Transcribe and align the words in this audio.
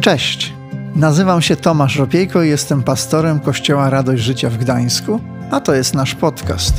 Cześć, 0.00 0.52
nazywam 0.94 1.42
się 1.42 1.56
Tomasz 1.56 1.96
Ropiejko 1.96 2.42
i 2.42 2.48
jestem 2.48 2.82
pastorem 2.82 3.40
Kościoła 3.40 3.90
Radość 3.90 4.22
Życia 4.22 4.50
w 4.50 4.56
Gdańsku, 4.56 5.20
a 5.50 5.60
to 5.60 5.74
jest 5.74 5.94
nasz 5.94 6.14
podcast. 6.14 6.74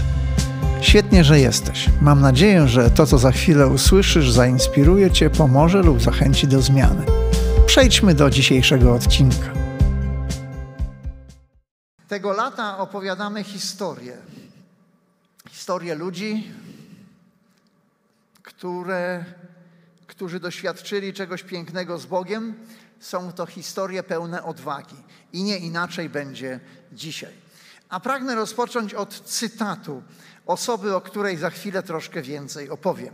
Świetnie, 0.81 1.24
że 1.24 1.40
jesteś. 1.40 1.90
Mam 2.02 2.21
nadzieję, 2.21 2.68
że 2.68 2.92
to, 2.92 3.05
co 3.05 3.18
za 3.18 3.32
chwilę 3.32 3.68
usłyszysz, 3.68 4.32
zainspiruje 4.32 5.12
Cię, 5.12 5.29
pomoże 5.29 5.82
lub 5.82 6.02
zachęci 6.02 6.47
do 6.47 6.62
zmiany. 6.62 7.05
Przejdźmy 7.66 8.13
do 8.13 8.29
dzisiejszego 8.29 8.94
odcinka. 8.94 9.54
Tego 12.08 12.33
lata 12.33 12.78
opowiadamy 12.78 13.44
historię. 13.44 14.17
Historię 15.49 15.96
ludzi, 15.96 16.52
które, 18.44 19.26
którzy 20.08 20.40
doświadczyli 20.40 21.13
czegoś 21.13 21.44
pięknego 21.44 21.98
z 21.98 22.05
Bogiem. 22.05 22.54
Są 23.00 23.34
to 23.34 23.45
historie 23.45 24.03
pełne 24.03 24.44
odwagi. 24.44 24.95
I 25.34 25.44
nie 25.44 25.57
inaczej 25.57 26.09
będzie 26.09 26.59
dzisiaj. 26.91 27.34
A 27.90 27.99
pragnę 27.99 28.35
rozpocząć 28.35 28.94
od 28.94 29.21
cytatu 29.21 30.03
osoby, 30.45 30.95
o 30.95 31.02
której 31.02 31.38
za 31.38 31.49
chwilę 31.49 31.84
troszkę 31.84 32.21
więcej 32.21 32.70
opowiem. 32.70 33.13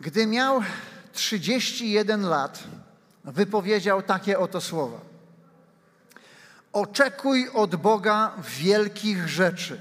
Gdy 0.00 0.26
miał 0.26 0.62
31 1.12 2.22
lat, 2.22 2.64
wypowiedział 3.24 4.02
takie 4.02 4.38
oto 4.38 4.60
słowa. 4.60 5.00
Oczekuj 6.72 7.48
od 7.48 7.76
Boga 7.76 8.32
wielkich 8.58 9.28
rzeczy. 9.28 9.80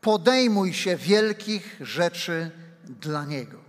Podejmuj 0.00 0.72
się 0.72 0.96
wielkich 0.96 1.76
rzeczy 1.80 2.50
dla 2.84 3.24
Niego. 3.24 3.61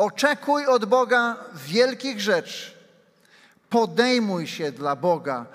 Oczekuj 0.00 0.66
od 0.66 0.84
Boga 0.84 1.36
wielkich 1.54 2.20
rzeczy. 2.20 2.70
Podejmuj 3.70 4.46
się 4.46 4.72
dla 4.72 4.96
Boga 4.96 5.46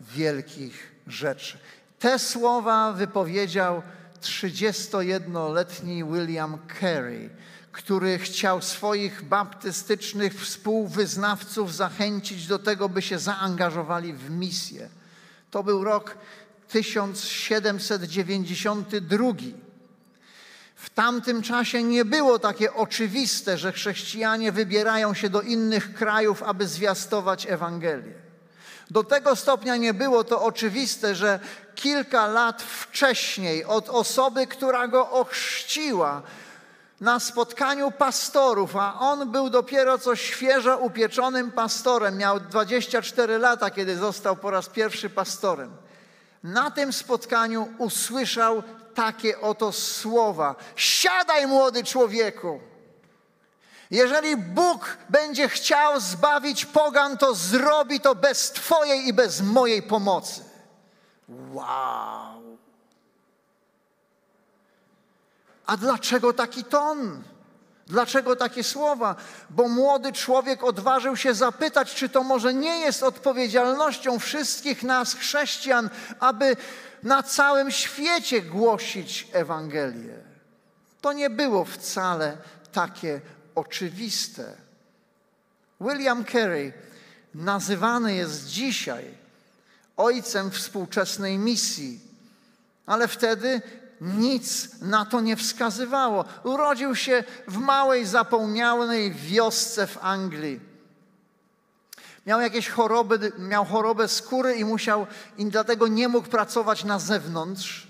wielkich 0.00 0.92
rzeczy. 1.06 1.58
Te 1.98 2.18
słowa 2.18 2.92
wypowiedział 2.92 3.82
31-letni 4.22 6.04
William 6.04 6.58
Carey, 6.80 7.30
który 7.72 8.18
chciał 8.18 8.62
swoich 8.62 9.22
baptystycznych 9.22 10.40
współwyznawców 10.40 11.74
zachęcić 11.74 12.46
do 12.46 12.58
tego, 12.58 12.88
by 12.88 13.02
się 13.02 13.18
zaangażowali 13.18 14.12
w 14.12 14.30
misję. 14.30 14.88
To 15.50 15.62
był 15.62 15.84
rok 15.84 16.16
1792. 16.68 19.24
W 20.74 20.90
tamtym 20.90 21.42
czasie 21.42 21.82
nie 21.82 22.04
było 22.04 22.38
takie 22.38 22.74
oczywiste, 22.74 23.58
że 23.58 23.72
chrześcijanie 23.72 24.52
wybierają 24.52 25.14
się 25.14 25.28
do 25.30 25.42
innych 25.42 25.94
krajów, 25.94 26.42
aby 26.42 26.66
zwiastować 26.66 27.46
Ewangelię. 27.46 28.14
Do 28.90 29.04
tego 29.04 29.36
stopnia 29.36 29.76
nie 29.76 29.94
było 29.94 30.24
to 30.24 30.42
oczywiste, 30.42 31.14
że 31.14 31.40
kilka 31.74 32.26
lat 32.26 32.62
wcześniej 32.62 33.64
od 33.64 33.88
osoby, 33.88 34.46
która 34.46 34.88
go 34.88 35.10
ochrzciła 35.10 36.22
na 37.00 37.20
spotkaniu 37.20 37.90
pastorów, 37.90 38.76
a 38.76 39.00
on 39.00 39.30
był 39.30 39.50
dopiero 39.50 39.98
co 39.98 40.16
świeżo 40.16 40.78
upieczonym 40.78 41.52
pastorem, 41.52 42.16
miał 42.16 42.40
24 42.40 43.38
lata, 43.38 43.70
kiedy 43.70 43.96
został 43.96 44.36
po 44.36 44.50
raz 44.50 44.68
pierwszy 44.68 45.10
pastorem. 45.10 45.70
Na 46.42 46.70
tym 46.70 46.92
spotkaniu 46.92 47.68
usłyszał 47.78 48.62
takie 48.94 49.40
oto 49.40 49.72
słowa: 49.72 50.54
Siadaj, 50.76 51.46
młody 51.46 51.84
człowieku! 51.84 52.60
Jeżeli 53.90 54.36
Bóg 54.36 54.96
będzie 55.08 55.48
chciał 55.48 56.00
zbawić 56.00 56.66
pogan, 56.66 57.18
to 57.18 57.34
zrobi 57.34 58.00
to 58.00 58.14
bez 58.14 58.52
Twojej 58.52 59.08
i 59.08 59.12
bez 59.12 59.40
mojej 59.40 59.82
pomocy. 59.82 60.44
Wow! 61.28 62.58
A 65.66 65.76
dlaczego 65.76 66.32
taki 66.32 66.64
ton? 66.64 67.22
Dlaczego 67.86 68.36
takie 68.36 68.64
słowa? 68.64 69.16
Bo 69.50 69.68
młody 69.68 70.12
człowiek 70.12 70.64
odważył 70.64 71.16
się 71.16 71.34
zapytać, 71.34 71.94
czy 71.94 72.08
to 72.08 72.22
może 72.22 72.54
nie 72.54 72.78
jest 72.78 73.02
odpowiedzialnością 73.02 74.18
wszystkich 74.18 74.82
nas, 74.82 75.14
chrześcijan, 75.14 75.90
aby 76.20 76.56
na 77.04 77.22
całym 77.22 77.70
świecie 77.70 78.42
głosić 78.42 79.28
Ewangelię. 79.32 80.18
To 81.00 81.12
nie 81.12 81.30
było 81.30 81.64
wcale 81.64 82.36
takie 82.72 83.20
oczywiste. 83.54 84.56
William 85.80 86.24
Carey 86.24 86.72
nazywany 87.34 88.14
jest 88.14 88.46
dzisiaj 88.46 89.04
ojcem 89.96 90.50
współczesnej 90.50 91.38
misji, 91.38 92.00
ale 92.86 93.08
wtedy 93.08 93.62
nic 94.00 94.68
na 94.80 95.04
to 95.04 95.20
nie 95.20 95.36
wskazywało. 95.36 96.24
Urodził 96.44 96.96
się 96.96 97.24
w 97.48 97.58
małej, 97.58 98.06
zapomnianej 98.06 99.14
wiosce 99.14 99.86
w 99.86 99.98
Anglii. 100.00 100.73
Miał 102.26 102.40
jakieś 102.40 102.68
choroby, 102.68 103.32
miał 103.38 103.64
chorobę 103.64 104.08
skóry 104.08 104.54
i 104.54 104.64
musiał, 104.64 105.06
i 105.38 105.46
dlatego 105.46 105.88
nie 105.88 106.08
mógł 106.08 106.28
pracować 106.28 106.84
na 106.84 106.98
zewnątrz. 106.98 107.86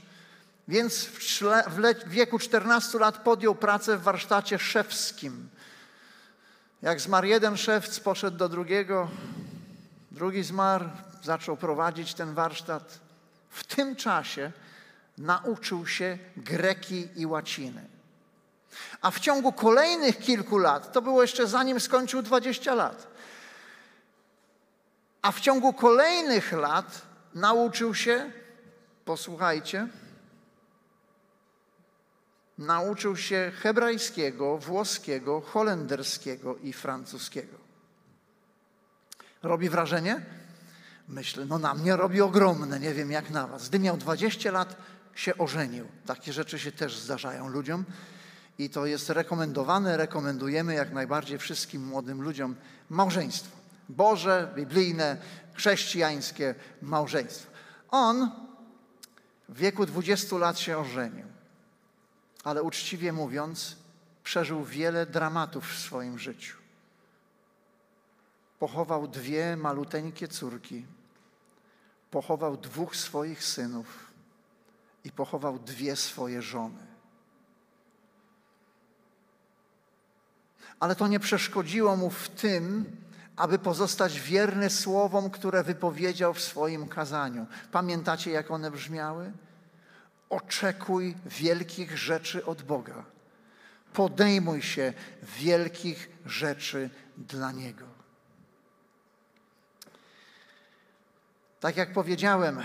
Więc 0.69 1.05
w, 1.05 1.43
w 2.07 2.09
wieku 2.09 2.39
14 2.39 2.99
lat 2.99 3.19
podjął 3.19 3.55
pracę 3.55 3.97
w 3.97 4.03
warsztacie 4.03 4.59
szewskim. 4.59 5.49
Jak 6.83 7.01
zmarł 7.01 7.27
jeden 7.27 7.57
szewc, 7.57 8.01
poszedł 8.01 8.37
do 8.37 8.49
drugiego, 8.49 9.09
drugi 10.11 10.43
zmarł, 10.43 10.85
zaczął 11.23 11.57
prowadzić 11.57 12.15
ten 12.15 12.35
warsztat. 12.35 12.99
W 13.51 13.65
tym 13.65 13.97
czasie 13.97 14.53
nauczył 15.19 15.87
się 15.87 16.19
greki 16.37 17.09
i 17.17 17.27
łaciny. 17.27 17.89
A 19.01 19.11
w 19.11 19.21
ciągu 19.21 19.53
kolejnych 19.53 20.19
kilku 20.19 20.59
lat, 20.59 20.93
to 20.93 21.03
było 21.03 21.23
jeszcze 21.23 21.47
zanim 21.47 21.81
skończył 21.81 22.23
20 22.23 22.75
lat, 22.75 23.14
a 25.25 25.33
w 25.33 25.41
ciągu 25.41 25.73
kolejnych 25.73 26.53
lat 26.53 27.03
nauczył 27.35 27.95
się, 27.95 28.31
posłuchajcie, 29.05 29.89
nauczył 32.59 33.17
się 33.17 33.53
hebrajskiego, 33.63 34.59
włoskiego, 34.59 35.41
holenderskiego 35.41 36.57
i 36.57 36.73
francuskiego. 36.73 37.57
Robi 39.43 39.69
wrażenie? 39.69 40.27
Myślę, 41.09 41.47
no 41.47 41.59
na 41.59 41.75
mnie 41.75 41.97
robi 41.97 42.21
ogromne, 42.21 42.81
nie 42.81 42.95
wiem 42.95 43.11
jak 43.11 43.31
na 43.31 43.47
was. 43.47 43.69
Gdy 43.69 43.79
miał 43.79 43.97
20 43.97 44.51
lat, 44.51 44.77
się 45.15 45.39
ożenił. 45.39 45.87
Takie 46.07 46.33
rzeczy 46.33 46.59
się 46.59 46.73
też 46.73 46.99
zdarzają 46.99 47.49
ludziom 47.49 47.85
i 48.59 48.71
to 48.71 48.87
jest 48.87 49.11
rekomendowane, 49.11 49.97
rekomendujemy 49.97 50.75
jak 50.75 50.93
najbardziej 50.93 51.39
wszystkim 51.39 51.87
młodym 51.87 52.23
ludziom 52.23 52.57
małżeństwo. 52.91 53.64
Boże, 53.89 54.53
biblijne, 54.55 55.17
chrześcijańskie 55.55 56.55
małżeństwo. 56.83 57.51
On 57.91 58.31
w 59.49 59.59
wieku 59.59 59.87
20 59.87 60.37
lat 60.39 60.59
się 60.59 60.79
ożenił, 60.79 61.27
ale 62.45 62.63
uczciwie 62.63 63.13
mówiąc, 63.13 63.77
przeżył 64.25 64.65
wiele 64.65 65.07
dramatów 65.07 65.73
w 65.73 65.79
swoim 65.79 66.19
życiu. 66.19 66.57
Pochował 68.59 69.09
dwie 69.09 69.57
maluteńkie 69.57 70.29
córki, 70.29 70.87
pochował 72.11 72.57
dwóch 72.57 72.97
swoich 72.97 73.45
synów 73.45 74.13
i 75.05 75.13
pochował 75.13 75.59
dwie 75.59 75.97
swoje 75.97 76.43
żony. 76.43 76.87
Ale 80.81 80.97
to 80.97 81.09
nie 81.09 81.21
przeszkodziło 81.21 81.97
mu 81.97 82.11
w 82.11 82.29
tym, 82.29 82.97
aby 83.37 83.59
pozostać 83.59 84.21
wierny 84.21 84.71
słowom, 84.71 85.31
które 85.31 85.63
wypowiedział 85.63 86.35
w 86.35 86.41
swoim 86.41 86.89
kazaniu. 86.89 87.47
Pamiętacie, 87.73 88.31
jak 88.31 88.51
one 88.51 88.71
brzmiały? 88.71 89.33
Oczekuj 90.31 91.15
wielkich 91.27 91.99
rzeczy 91.99 92.47
od 92.47 92.63
Boga. 92.63 93.05
Podejmuj 93.93 94.63
się 94.63 94.93
wielkich 95.23 96.11
rzeczy 96.27 96.91
dla 97.17 97.53
Niego. 97.53 97.85
Tak 101.61 101.77
jak 101.77 101.93
powiedziałem, 101.93 102.63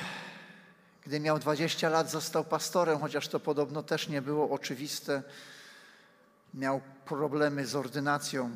gdy 1.05 1.19
miał 1.19 1.39
20 1.39 1.89
lat, 1.89 2.11
został 2.11 2.43
pastorem, 2.43 2.99
chociaż 2.99 3.27
to 3.27 3.39
podobno 3.39 3.83
też 3.83 4.07
nie 4.07 4.21
było 4.21 4.49
oczywiste. 4.49 5.23
Miał 6.53 6.81
problemy 7.05 7.65
z 7.65 7.75
ordynacją. 7.75 8.51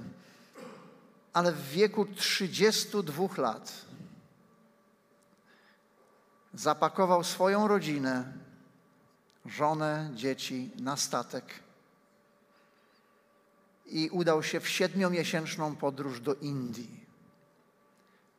Ale 1.33 1.51
w 1.51 1.69
wieku 1.69 2.05
32 2.05 3.27
lat 3.37 3.85
zapakował 6.53 7.23
swoją 7.23 7.67
rodzinę, 7.67 8.33
żonę, 9.45 10.11
dzieci 10.15 10.71
na 10.79 10.97
statek 10.97 11.45
i 13.85 14.09
udał 14.09 14.43
się 14.43 14.59
w 14.59 14.69
siedmiomiesięczną 14.69 15.75
podróż 15.75 16.21
do 16.21 16.35
Indii. 16.35 17.05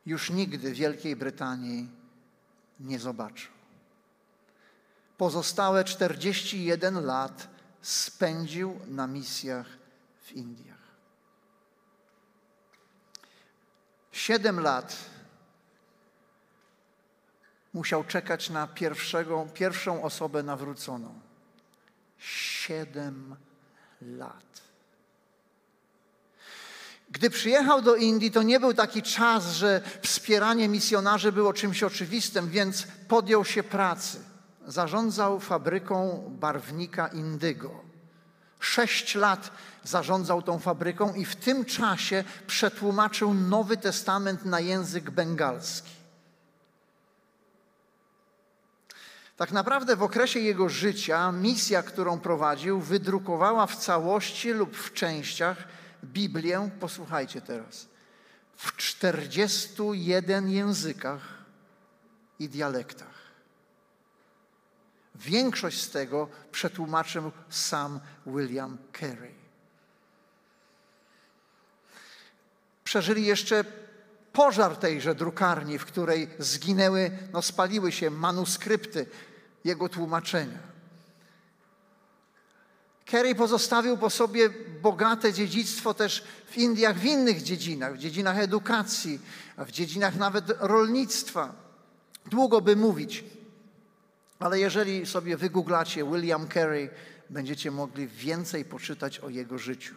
Już 0.06 0.30
nigdy 0.30 0.72
Wielkiej 0.72 1.16
Brytanii 1.16 1.88
nie 2.80 2.98
zobaczył. 2.98 3.52
Pozostałe 5.18 5.84
41 5.84 7.04
lat 7.04 7.48
spędził 7.82 8.80
na 8.88 9.06
misjach 9.06 9.66
w 10.22 10.32
Indiach. 10.32 10.73
Siedem 14.14 14.60
lat 14.60 14.96
musiał 17.72 18.04
czekać 18.04 18.50
na 18.50 18.66
pierwszego, 18.66 19.46
pierwszą 19.54 20.02
osobę 20.02 20.42
nawróconą. 20.42 21.20
Siedem 22.18 23.36
lat. 24.02 24.62
Gdy 27.10 27.30
przyjechał 27.30 27.82
do 27.82 27.96
Indii, 27.96 28.30
to 28.30 28.42
nie 28.42 28.60
był 28.60 28.74
taki 28.74 29.02
czas, 29.02 29.52
że 29.52 29.82
wspieranie 30.02 30.68
misjonarzy 30.68 31.32
było 31.32 31.52
czymś 31.52 31.82
oczywistym, 31.82 32.48
więc 32.48 32.86
podjął 33.08 33.44
się 33.44 33.62
pracy. 33.62 34.18
Zarządzał 34.66 35.40
fabryką 35.40 36.24
barwnika 36.40 37.08
indygo. 37.08 37.83
Sześć 38.64 39.14
lat 39.14 39.50
zarządzał 39.84 40.42
tą 40.42 40.58
fabryką 40.58 41.14
i 41.14 41.24
w 41.24 41.36
tym 41.36 41.64
czasie 41.64 42.24
przetłumaczył 42.46 43.34
Nowy 43.34 43.76
Testament 43.76 44.44
na 44.44 44.60
język 44.60 45.10
bengalski. 45.10 45.90
Tak 49.36 49.52
naprawdę 49.52 49.96
w 49.96 50.02
okresie 50.02 50.40
jego 50.40 50.68
życia 50.68 51.32
misja, 51.32 51.82
którą 51.82 52.20
prowadził, 52.20 52.80
wydrukowała 52.80 53.66
w 53.66 53.76
całości 53.76 54.50
lub 54.50 54.76
w 54.76 54.92
częściach 54.92 55.56
Biblię, 56.04 56.70
posłuchajcie 56.80 57.40
teraz, 57.40 57.88
w 58.56 58.76
41 58.76 60.50
językach 60.50 61.22
i 62.38 62.48
dialektach. 62.48 63.13
Większość 65.14 65.80
z 65.80 65.90
tego 65.90 66.28
przetłumaczył 66.52 67.32
sam 67.50 68.00
William 68.26 68.78
Carey. 69.00 69.34
Przeżyli 72.84 73.26
jeszcze 73.26 73.64
pożar 74.32 74.76
tejże 74.76 75.14
drukarni, 75.14 75.78
w 75.78 75.84
której 75.84 76.28
zginęły, 76.38 77.10
no 77.32 77.42
spaliły 77.42 77.92
się 77.92 78.10
manuskrypty 78.10 79.06
jego 79.64 79.88
tłumaczenia. 79.88 80.74
Kerry 83.04 83.34
pozostawił 83.34 83.98
po 83.98 84.10
sobie 84.10 84.50
bogate 84.82 85.32
dziedzictwo 85.32 85.94
też 85.94 86.24
w 86.50 86.56
Indiach, 86.56 86.98
w 86.98 87.04
innych 87.04 87.42
dziedzinach, 87.42 87.94
w 87.94 87.98
dziedzinach 87.98 88.38
edukacji, 88.38 89.20
w 89.58 89.70
dziedzinach 89.70 90.16
nawet 90.16 90.44
rolnictwa. 90.60 91.54
Długo 92.26 92.60
by 92.60 92.76
mówić, 92.76 93.24
ale 94.44 94.58
jeżeli 94.58 95.06
sobie 95.06 95.36
wygooglacie 95.36 96.04
William 96.04 96.48
Carey, 96.48 96.90
będziecie 97.30 97.70
mogli 97.70 98.06
więcej 98.08 98.64
poczytać 98.64 99.18
o 99.18 99.28
jego 99.28 99.58
życiu. 99.58 99.94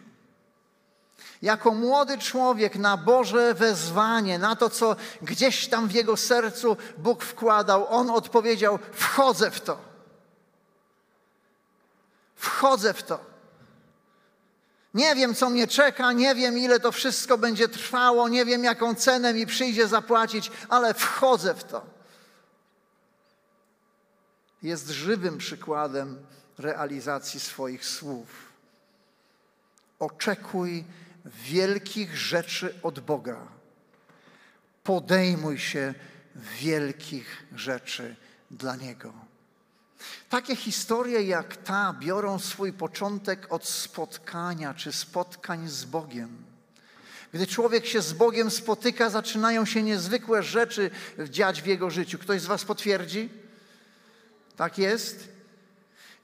Jako 1.42 1.74
młody 1.74 2.18
człowiek 2.18 2.76
na 2.76 2.96
Boże 2.96 3.54
wezwanie, 3.54 4.38
na 4.38 4.56
to, 4.56 4.70
co 4.70 4.96
gdzieś 5.22 5.68
tam 5.68 5.88
w 5.88 5.92
jego 5.92 6.16
sercu 6.16 6.76
Bóg 6.98 7.24
wkładał, 7.24 7.86
on 7.88 8.10
odpowiedział: 8.10 8.78
Wchodzę 8.92 9.50
w 9.50 9.60
to. 9.60 9.78
Wchodzę 12.36 12.94
w 12.94 13.02
to. 13.02 13.20
Nie 14.94 15.14
wiem, 15.14 15.34
co 15.34 15.50
mnie 15.50 15.66
czeka, 15.66 16.12
nie 16.12 16.34
wiem, 16.34 16.58
ile 16.58 16.80
to 16.80 16.92
wszystko 16.92 17.38
będzie 17.38 17.68
trwało, 17.68 18.28
nie 18.28 18.44
wiem, 18.44 18.64
jaką 18.64 18.94
cenę 18.94 19.34
mi 19.34 19.46
przyjdzie 19.46 19.88
zapłacić, 19.88 20.50
ale 20.68 20.94
wchodzę 20.94 21.54
w 21.54 21.64
to. 21.64 21.97
Jest 24.62 24.88
żywym 24.88 25.38
przykładem 25.38 26.26
realizacji 26.58 27.40
swoich 27.40 27.86
słów. 27.86 28.52
Oczekuj 29.98 30.84
wielkich 31.24 32.16
rzeczy 32.16 32.74
od 32.82 33.00
Boga. 33.00 33.46
Podejmuj 34.84 35.58
się 35.58 35.94
wielkich 36.60 37.46
rzeczy 37.54 38.16
dla 38.50 38.76
Niego. 38.76 39.12
Takie 40.28 40.56
historie 40.56 41.22
jak 41.22 41.56
ta 41.56 41.94
biorą 42.00 42.38
swój 42.38 42.72
początek 42.72 43.46
od 43.52 43.66
spotkania 43.66 44.74
czy 44.74 44.92
spotkań 44.92 45.68
z 45.68 45.84
Bogiem. 45.84 46.44
Gdy 47.32 47.46
człowiek 47.46 47.86
się 47.86 48.02
z 48.02 48.12
Bogiem 48.12 48.50
spotyka, 48.50 49.10
zaczynają 49.10 49.64
się 49.64 49.82
niezwykłe 49.82 50.42
rzeczy 50.42 50.90
dziać 51.28 51.62
w 51.62 51.66
jego 51.66 51.90
życiu. 51.90 52.18
Ktoś 52.18 52.40
z 52.40 52.46
Was 52.46 52.64
potwierdzi? 52.64 53.28
Tak 54.58 54.78
jest? 54.78 55.28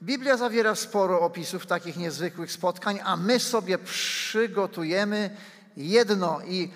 Biblia 0.03 0.37
zawiera 0.37 0.75
sporo 0.75 1.21
opisów 1.21 1.65
takich 1.65 1.97
niezwykłych 1.97 2.51
spotkań, 2.51 2.99
a 3.03 3.17
my 3.17 3.39
sobie 3.39 3.77
przygotujemy 3.77 5.37
jedno 5.77 6.41
i 6.47 6.71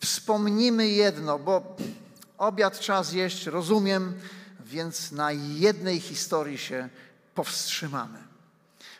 wspomnimy 0.00 0.88
jedno, 0.88 1.38
bo 1.38 1.76
obiad 2.38 2.80
czas 2.80 3.12
jeść, 3.12 3.46
rozumiem, 3.46 4.14
więc 4.60 5.12
na 5.12 5.32
jednej 5.32 6.00
historii 6.00 6.58
się 6.58 6.88
powstrzymamy. 7.34 8.18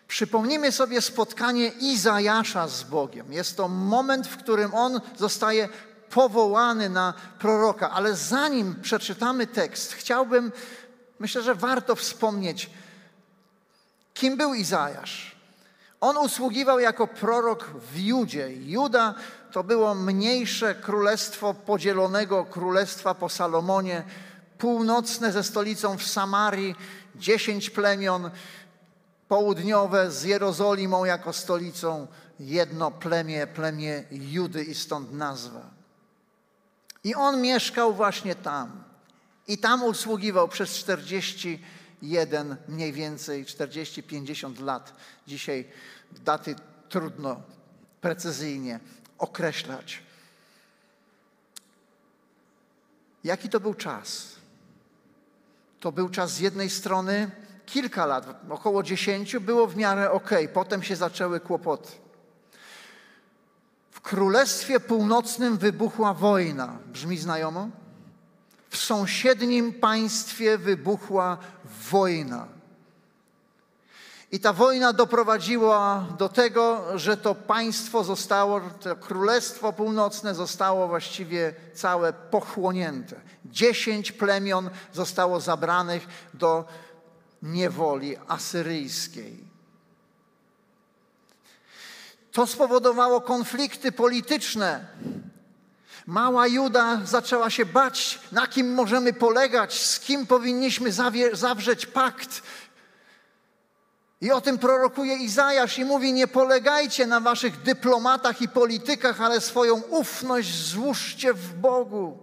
Przypomnijmy 0.09 0.73
sobie 0.73 1.01
spotkanie 1.01 1.69
Izajasza 1.69 2.69
z 2.69 2.83
Bogiem. 2.83 3.33
Jest 3.33 3.57
to 3.57 3.69
moment, 3.69 4.27
w 4.27 4.37
którym 4.37 4.75
on 4.75 5.01
zostaje 5.19 5.69
powołany 6.11 6.89
na 6.89 7.15
proroka, 7.39 7.91
ale 7.91 8.17
zanim 8.17 8.75
przeczytamy 8.83 9.47
tekst, 9.47 9.93
chciałbym, 9.93 10.53
myślę, 11.23 11.43
że 11.43 11.55
warto 11.55 11.97
wspomnieć, 11.97 12.71
kim 14.15 14.37
był 14.37 14.55
Izajasz. 14.55 15.37
On 16.01 16.17
usługiwał 16.17 16.81
jako 16.81 17.07
prorok 17.07 17.71
w 17.93 17.99
Judzie. 17.99 18.49
Juda 18.53 19.15
to 19.53 19.65
było 19.65 19.95
mniejsze 19.95 20.75
królestwo 20.75 21.55
podzielonego 21.55 22.45
królestwa 22.45 23.15
po 23.15 23.29
Salomonie 23.29 24.03
północne 24.59 25.33
ze 25.33 25.45
stolicą 25.45 25.99
w 25.99 26.07
Samarii, 26.07 26.75
dziesięć 27.15 27.71
plemion, 27.71 28.31
południowe 29.29 30.11
z 30.11 30.23
Jerozolimą 30.23 31.05
jako 31.05 31.33
stolicą, 31.33 32.07
jedno 32.41 32.91
plemię, 32.91 33.47
plemię 33.47 34.05
Judy 34.11 34.65
i 34.65 34.75
stąd 34.75 35.13
nazwa. 35.13 35.71
I 37.05 37.15
on 37.15 37.41
mieszkał 37.41 37.95
właśnie 37.95 38.35
tam. 38.35 38.92
I 39.49 39.59
tam 39.59 39.85
usługiwał 39.85 40.49
przez 40.49 40.71
41, 40.71 42.57
mniej 42.69 42.93
więcej 42.93 43.45
40-50 43.45 44.63
lat. 44.63 44.93
Dzisiaj 45.27 45.65
daty 46.25 46.55
trudno 46.89 47.43
precyzyjnie 48.01 48.81
określać. 49.19 50.03
Jaki 53.25 53.49
to 53.49 53.61
był 53.61 53.75
czas? 53.75 54.43
to 55.83 55.93
był 55.93 56.09
czas 56.09 56.33
z 56.33 56.41
jednej 56.41 56.71
strony 56.71 57.31
kilka 57.67 58.07
lat, 58.07 58.27
około 58.51 58.83
dziesięciu, 58.83 59.41
było 59.41 59.67
w 59.67 59.77
miarę 59.77 60.11
ok, 60.11 60.31
potem 60.53 60.83
się 60.83 60.97
zaczęły 60.97 61.41
kłopoty. 61.41 61.93
W 63.91 64.01
Królestwie 64.01 64.81
Północnym 64.81 65.59
wybuchła 65.59 66.15
wojna. 66.15 66.79
Brzmi 66.87 67.19
znajomo? 67.19 67.69
W 68.73 68.77
sąsiednim 68.77 69.73
państwie 69.73 70.59
wybuchła 70.59 71.39
wojna. 71.91 72.49
I 74.31 74.41
ta 74.41 74.53
wojna 74.53 74.93
doprowadziła 74.93 76.07
do 76.19 76.29
tego, 76.29 76.99
że 76.99 77.17
to 77.17 77.35
państwo 77.35 78.05
zostało, 78.05 78.61
to 78.61 78.97
królestwo 78.97 79.73
północne 79.73 80.35
zostało 80.35 80.89
właściwie 80.89 81.55
całe 81.75 82.13
pochłonięte. 82.13 83.21
Dziesięć 83.45 84.13
plemion 84.13 84.71
zostało 84.93 85.41
zabranych 85.41 86.07
do 86.35 86.65
niewoli 87.43 88.17
asyryjskiej. 88.29 89.45
To 92.33 92.47
spowodowało 92.47 93.21
konflikty 93.21 93.93
polityczne. 93.93 94.87
Mała 96.07 96.47
Juda 96.47 97.01
zaczęła 97.05 97.51
się 97.51 97.67
bać, 97.67 98.19
na 98.33 98.47
kim 98.47 98.75
możemy 98.75 99.13
polegać, 99.13 99.83
z 99.83 100.01
kim 100.01 100.27
powinniśmy 100.27 100.93
zawrzeć 101.33 101.87
pakt, 101.87 102.43
i 104.23 104.31
o 104.31 104.41
tym 104.41 104.59
prorokuje 104.59 105.17
Izajasz 105.17 105.79
i 105.79 105.85
mówi: 105.85 106.13
Nie 106.13 106.27
polegajcie 106.27 107.07
na 107.07 107.21
waszych 107.21 107.63
dyplomatach 107.63 108.43
i 108.43 108.49
politykach, 108.49 109.21
ale 109.21 109.41
swoją 109.41 109.77
ufność 109.77 110.65
złóżcie 110.65 111.35
w 111.35 111.55
Bogu. 111.55 112.19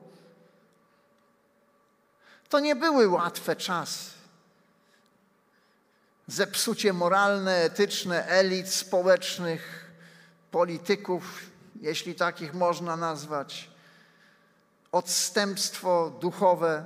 To 2.49 2.59
nie 2.59 2.75
były 2.75 3.07
łatwe 3.07 3.55
czasy. 3.55 4.09
Zepsucie 6.27 6.93
moralne, 6.93 7.55
etyczne 7.55 8.27
elit 8.27 8.73
społecznych, 8.73 9.91
polityków, 10.51 11.23
jeśli 11.75 12.15
takich 12.15 12.53
można 12.53 12.95
nazwać, 12.95 13.69
odstępstwo 14.91 16.09
duchowe. 16.21 16.85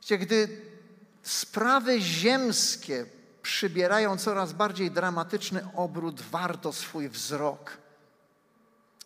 Gdzie 0.00 0.18
gdy 0.18 0.62
sprawy 1.22 2.00
ziemskie 2.00 3.06
przybierają 3.42 4.16
coraz 4.16 4.52
bardziej 4.52 4.90
dramatyczny 4.90 5.68
obrót, 5.74 6.20
warto 6.20 6.72
swój 6.72 7.08
wzrok 7.08 7.76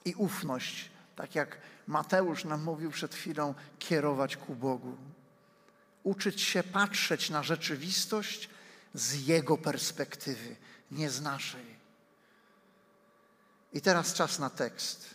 i 0.04 0.14
ufność, 0.14 0.90
tak 1.16 1.34
jak 1.34 1.58
Mateusz 1.86 2.44
nam 2.44 2.62
mówił 2.62 2.90
przed 2.90 3.14
chwilą, 3.14 3.54
kierować 3.78 4.36
ku 4.36 4.54
Bogu. 4.54 4.96
Uczyć 6.02 6.40
się 6.40 6.62
patrzeć 6.62 7.30
na 7.30 7.42
rzeczywistość 7.42 8.50
z 8.94 9.26
Jego 9.26 9.56
perspektywy, 9.56 10.56
nie 10.90 11.10
z 11.10 11.20
naszej. 11.20 11.67
I 13.72 13.80
teraz 13.80 14.14
czas 14.14 14.38
na 14.38 14.50
tekst. 14.50 15.14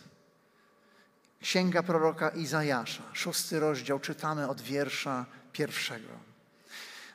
Księga 1.40 1.82
proroka 1.82 2.28
Izajasza, 2.28 3.02
szósty 3.12 3.60
rozdział, 3.60 4.00
czytamy 4.00 4.48
od 4.48 4.60
wiersza 4.60 5.26
pierwszego. 5.52 6.08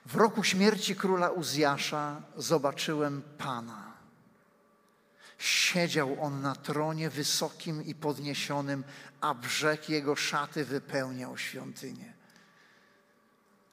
W 0.06 0.16
roku 0.16 0.44
śmierci 0.44 0.96
króla 0.96 1.30
Uzjasza 1.30 2.22
zobaczyłem 2.38 3.22
Pana. 3.38 3.94
Siedział 5.38 6.24
on 6.24 6.42
na 6.42 6.56
tronie 6.56 7.10
wysokim 7.10 7.86
i 7.86 7.96
podniesionym, 7.96 8.84
a 9.22 9.34
brzeg 9.34 9.90
jego 9.90 10.16
szaty 10.16 10.66
wypełniał 10.66 11.38
świątynię. 11.38 12.14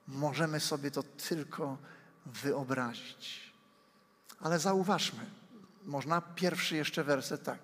Możemy 0.09 0.61
sobie 0.61 0.91
to 0.91 1.03
tylko 1.03 1.79
wyobrazić. 2.27 3.53
Ale 4.41 4.59
zauważmy, 4.59 5.27
można 5.87 6.21
pierwszy 6.21 6.77
jeszcze 6.77 7.05
werset 7.05 7.43
tak. 7.43 7.59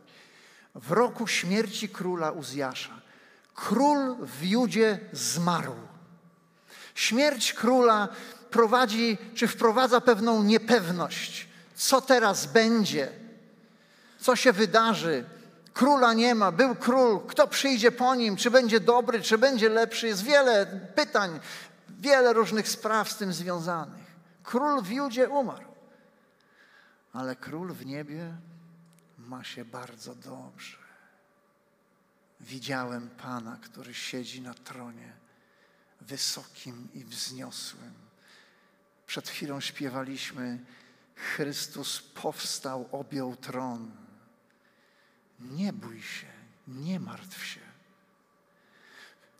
W 0.74 0.92
roku 0.92 1.26
śmierci 1.26 1.88
króla 1.88 2.30
Uzjasza 2.30 3.02
król 3.54 4.16
w 4.20 4.44
Judzie 4.44 4.98
zmarł. 5.12 5.74
Śmierć 6.94 7.52
króla 7.52 8.08
prowadzi, 8.50 9.18
czy 9.34 9.48
wprowadza 9.48 10.00
pewną 10.00 10.42
niepewność. 10.42 11.48
Co 11.74 12.00
teraz 12.00 12.46
będzie? 12.46 13.12
Co 14.20 14.36
się 14.36 14.52
wydarzy? 14.52 15.24
Króla 15.72 16.14
nie 16.14 16.34
ma, 16.34 16.52
był 16.52 16.74
król, 16.74 17.20
kto 17.26 17.48
przyjdzie 17.48 17.92
po 17.92 18.14
nim, 18.14 18.36
czy 18.36 18.50
będzie 18.50 18.80
dobry, 18.80 19.22
czy 19.22 19.38
będzie 19.38 19.68
lepszy? 19.68 20.06
Jest 20.06 20.22
wiele 20.22 20.66
pytań, 20.94 21.40
wiele 21.88 22.32
różnych 22.32 22.68
spraw 22.68 23.10
z 23.10 23.16
tym 23.16 23.32
związanych. 23.32 24.12
Król 24.42 24.82
w 24.82 24.90
Judzie 24.90 25.28
umarł, 25.28 25.71
ale 27.12 27.36
król 27.36 27.72
w 27.72 27.86
niebie 27.86 28.36
ma 29.18 29.44
się 29.44 29.64
bardzo 29.64 30.14
dobrze. 30.14 30.76
Widziałem 32.40 33.10
Pana, 33.10 33.58
który 33.62 33.94
siedzi 33.94 34.40
na 34.40 34.54
tronie 34.54 35.12
wysokim 36.00 36.88
i 36.94 37.04
wzniosłym. 37.04 37.94
Przed 39.06 39.28
chwilą 39.28 39.60
śpiewaliśmy: 39.60 40.64
Chrystus 41.14 42.02
powstał, 42.02 42.88
objął 42.92 43.36
tron. 43.36 43.90
Nie 45.40 45.72
bój 45.72 46.02
się, 46.02 46.26
nie 46.68 47.00
martw 47.00 47.44
się. 47.44 47.60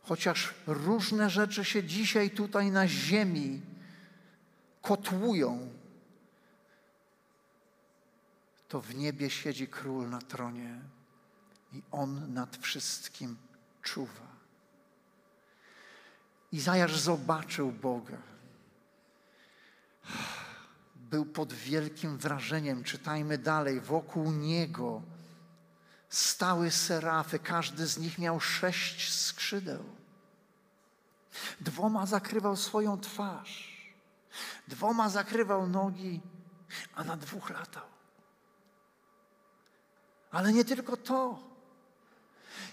Chociaż 0.03 0.53
różne 0.67 1.29
rzeczy 1.29 1.65
się 1.65 1.83
dzisiaj 1.83 2.31
tutaj 2.31 2.71
na 2.71 2.87
ziemi 2.87 3.61
kotłują, 4.81 5.72
to 8.73 8.81
w 8.81 8.95
niebie 8.95 9.29
siedzi 9.29 9.67
król 9.67 10.09
na 10.09 10.21
tronie 10.21 10.81
i 11.73 11.81
on 11.91 12.33
nad 12.33 12.57
wszystkim 12.57 13.37
czuwa. 13.81 14.27
Izajasz 16.51 16.99
zobaczył 16.99 17.71
Boga 17.71 18.17
był 20.95 21.25
pod 21.25 21.53
wielkim 21.53 22.17
wrażeniem. 22.17 22.83
Czytajmy 22.83 23.37
dalej. 23.37 23.81
Wokół 23.81 24.31
niego 24.31 25.01
stały 26.09 26.71
serafy. 26.71 27.39
Każdy 27.39 27.87
z 27.87 27.97
nich 27.97 28.17
miał 28.17 28.39
sześć 28.39 29.13
skrzydeł. 29.13 29.83
Dwoma 31.61 32.05
zakrywał 32.05 32.55
swoją 32.55 32.99
twarz, 32.99 33.87
dwoma 34.67 35.09
zakrywał 35.09 35.67
nogi, 35.67 36.21
a 36.95 37.03
na 37.03 37.17
dwóch 37.17 37.49
latał. 37.49 37.92
Ale 40.33 40.53
nie 40.53 40.65
tylko 40.65 40.97
to 40.97 41.39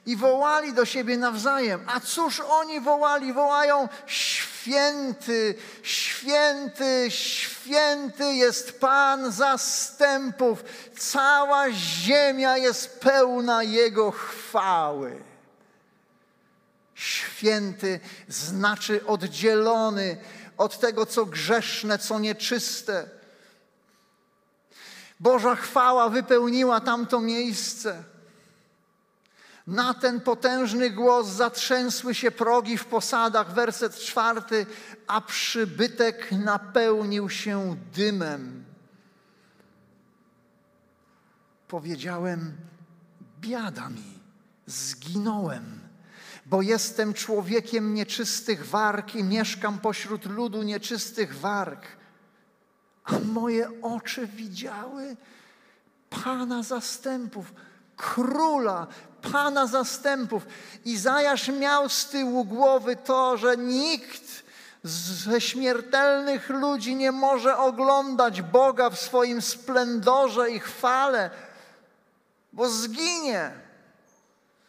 i 0.07 0.17
wołali 0.17 0.73
do 0.73 0.85
siebie 0.85 1.19
nawzajem. 1.19 1.81
A 1.87 2.01
cóż 2.01 2.41
oni 2.41 2.81
wołali? 2.81 3.33
Wołają: 3.33 3.89
Święty, 4.07 5.55
święty, 5.83 7.07
święty 7.11 8.35
jest 8.35 8.81
Pan 8.81 9.33
zastępów. 9.33 10.65
Cała 10.99 11.71
ziemia 11.73 12.57
jest 12.57 13.01
pełna 13.01 13.63
Jego 13.63 14.11
chwały. 14.11 15.23
Święty 16.95 18.01
znaczy 18.29 19.07
oddzielony 19.07 20.17
od 20.57 20.79
tego, 20.79 21.07
co 21.07 21.27
grzeszne, 21.27 21.99
co 21.99 22.19
nieczyste. 22.19 23.20
Boża 25.21 25.57
chwała 25.57 26.09
wypełniła 26.09 26.81
tamto 26.81 27.21
miejsce. 27.21 28.05
Na 29.67 29.95
ten 29.95 30.21
potężny 30.21 30.91
głos 30.91 31.27
zatrzęsły 31.27 32.15
się 32.15 32.31
progi 32.31 32.79
w 32.79 32.85
posadach, 32.85 33.55
werset 33.55 33.97
czwarty, 33.97 34.67
a 35.07 35.21
przybytek 35.21 36.33
napełnił 36.33 37.31
się 37.31 37.77
dymem. 37.95 38.65
Powiedziałem: 41.69 42.57
Biada 43.41 43.89
mi, 43.89 44.19
zginąłem, 44.67 45.81
bo 46.47 46.63
jestem 46.63 47.15
człowiekiem 47.15 47.95
nieczystych 47.95 48.67
warg 48.67 49.15
i 49.15 49.25
mieszkam 49.25 49.79
pośród 49.79 50.27
ludu 50.27 50.63
nieczystych 50.63 51.39
warg. 51.39 52.00
A 53.11 53.19
moje 53.33 53.71
oczy 53.83 54.27
widziały 54.27 55.17
Pana 56.25 56.63
zastępów, 56.63 57.53
króla, 57.97 58.87
Pana 59.33 59.67
zastępów. 59.67 60.47
Izajasz 60.85 61.49
miał 61.49 61.89
z 61.89 62.07
tyłu 62.07 62.45
głowy 62.45 62.97
to, 62.97 63.37
że 63.37 63.57
nikt 63.57 64.43
ze 64.85 65.41
śmiertelnych 65.41 66.49
ludzi 66.49 66.97
nie 66.97 67.13
może 67.13 67.57
oglądać 67.57 68.43
Boga 68.43 68.91
w 68.91 69.01
swoim 69.01 69.43
splendorze 69.43 70.51
i 70.51 70.61
chwale, 70.61 71.31
bo 72.53 72.69
zginie. 72.69 73.51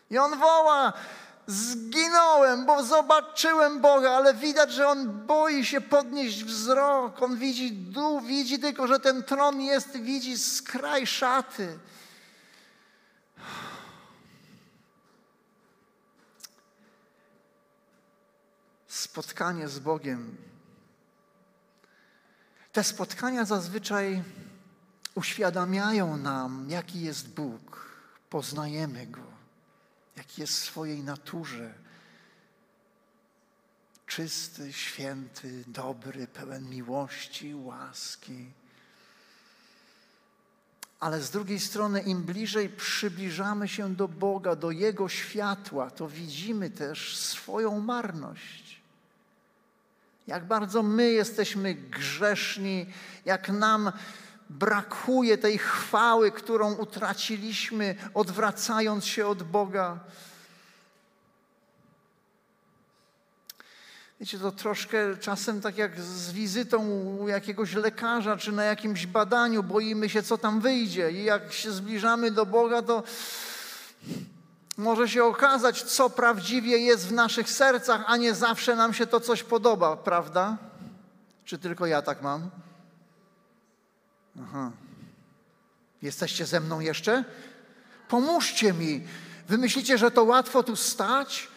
I 0.10 0.18
on 0.18 0.40
woła: 0.40 0.94
Zginąłem, 1.52 2.66
bo 2.66 2.84
zobaczyłem 2.84 3.82
Boga, 3.82 4.12
ale 4.12 4.34
widać, 4.34 4.72
że 4.72 4.88
on 4.88 5.26
boi 5.28 5.66
się 5.66 5.82
podnieść 5.82 6.44
wzrok. 6.44 7.22
On 7.22 7.38
widzi 7.38 7.72
dół, 7.72 8.22
widzi 8.22 8.60
tylko, 8.60 8.88
że 8.88 9.00
ten 9.00 9.24
tron 9.24 9.62
jest, 9.62 9.98
widzi 9.98 10.38
skraj 10.38 11.08
szaty. 11.08 11.80
spotkanie 19.12 19.68
z 19.68 19.80
Bogiem. 19.80 20.38
Te 22.72 22.84
spotkania 22.84 23.46
zazwyczaj 23.46 24.24
uświadamiają 25.16 26.18
nam, 26.18 26.66
jaki 26.70 27.02
jest 27.02 27.30
Bóg. 27.30 27.92
Poznajemy 28.30 29.08
Go, 29.08 29.31
jaki 30.22 30.42
jest 30.42 30.54
w 30.54 30.64
swojej 30.64 31.04
naturze. 31.04 31.74
Czysty, 34.08 34.74
święty, 34.74 35.64
dobry, 35.68 36.28
pełen 36.28 36.70
miłości, 36.70 37.56
łaski. 37.56 38.52
Ale 41.00 41.22
z 41.22 41.30
drugiej 41.30 41.60
strony, 41.60 42.02
im 42.02 42.24
bliżej 42.24 42.70
przybliżamy 42.70 43.68
się 43.68 43.96
do 43.96 44.08
Boga, 44.08 44.56
do 44.56 44.72
Jego 44.72 45.10
światła, 45.10 45.92
to 45.92 46.08
widzimy 46.08 46.70
też 46.70 47.18
swoją 47.18 47.80
marność 47.80 48.72
jak 50.28 50.46
bardzo 50.46 50.84
my 50.84 51.12
jesteśmy 51.12 51.74
grzeszni, 51.74 52.86
jak 53.26 53.50
nam 53.50 53.92
brakuje 54.60 55.38
tej 55.38 55.58
chwały, 55.58 56.32
którą 56.32 56.74
utraciliśmy, 56.74 57.96
odwracając 58.14 59.06
się 59.06 59.28
od 59.28 59.44
Boga. 59.44 60.00
Wiecie, 64.20 64.40
to 64.40 64.52
troszkę 64.52 65.18
czasem 65.18 65.62
tak 65.62 65.78
jak 65.78 66.02
z 66.02 66.32
wizytą 66.32 66.90
u 67.20 67.28
jakiegoś 67.28 67.74
lekarza 67.74 68.38
czy 68.38 68.52
na 68.52 68.64
jakimś 68.64 69.06
badaniu, 69.06 69.64
boimy 69.64 70.10
się, 70.10 70.24
co 70.24 70.38
tam 70.38 70.62
wyjdzie. 70.62 71.12
I 71.12 71.24
jak 71.24 71.54
się 71.54 71.72
zbliżamy 71.72 72.32
do 72.32 72.46
Boga, 72.46 72.82
to 72.82 73.04
może 74.78 75.10
się 75.10 75.24
okazać, 75.24 75.84
co 75.84 76.10
prawdziwie 76.10 76.78
jest 76.78 77.08
w 77.08 77.12
naszych 77.12 77.50
sercach, 77.50 78.04
a 78.08 78.18
nie 78.18 78.34
zawsze 78.34 78.76
nam 78.76 78.94
się 78.94 79.08
to 79.08 79.20
coś 79.20 79.44
podoba, 79.44 79.98
prawda? 79.98 80.58
Czy 81.46 81.60
tylko 81.60 81.86
ja 81.86 82.02
tak 82.02 82.22
mam? 82.22 82.50
Aha. 84.40 84.72
Jesteście 86.02 86.46
ze 86.46 86.60
mną 86.60 86.80
jeszcze? 86.80 87.24
Pomóżcie 88.08 88.74
mi. 88.74 89.08
Wy 89.48 89.58
myślicie, 89.58 89.98
że 89.98 90.12
to 90.12 90.24
łatwo 90.24 90.64
tu 90.64 90.76
stać? 90.76 91.48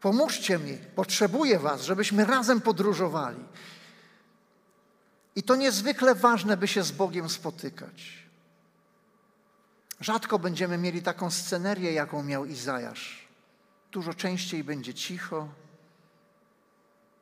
Pomóżcie 0.00 0.58
mi. 0.58 0.78
Potrzebuję 0.94 1.58
Was, 1.58 1.82
żebyśmy 1.82 2.24
razem 2.24 2.60
podróżowali. 2.60 3.44
I 5.36 5.42
to 5.42 5.56
niezwykle 5.56 6.14
ważne, 6.14 6.56
by 6.56 6.68
się 6.68 6.82
z 6.82 6.92
Bogiem 6.92 7.28
spotykać. 7.28 8.24
Rzadko 10.00 10.38
będziemy 10.38 10.78
mieli 10.78 11.02
taką 11.02 11.30
scenerię, 11.30 11.92
jaką 11.92 12.22
miał 12.22 12.44
Izajasz. 12.44 13.28
Dużo 13.92 14.14
częściej 14.14 14.64
będzie 14.64 14.94
cicho, 14.94 15.48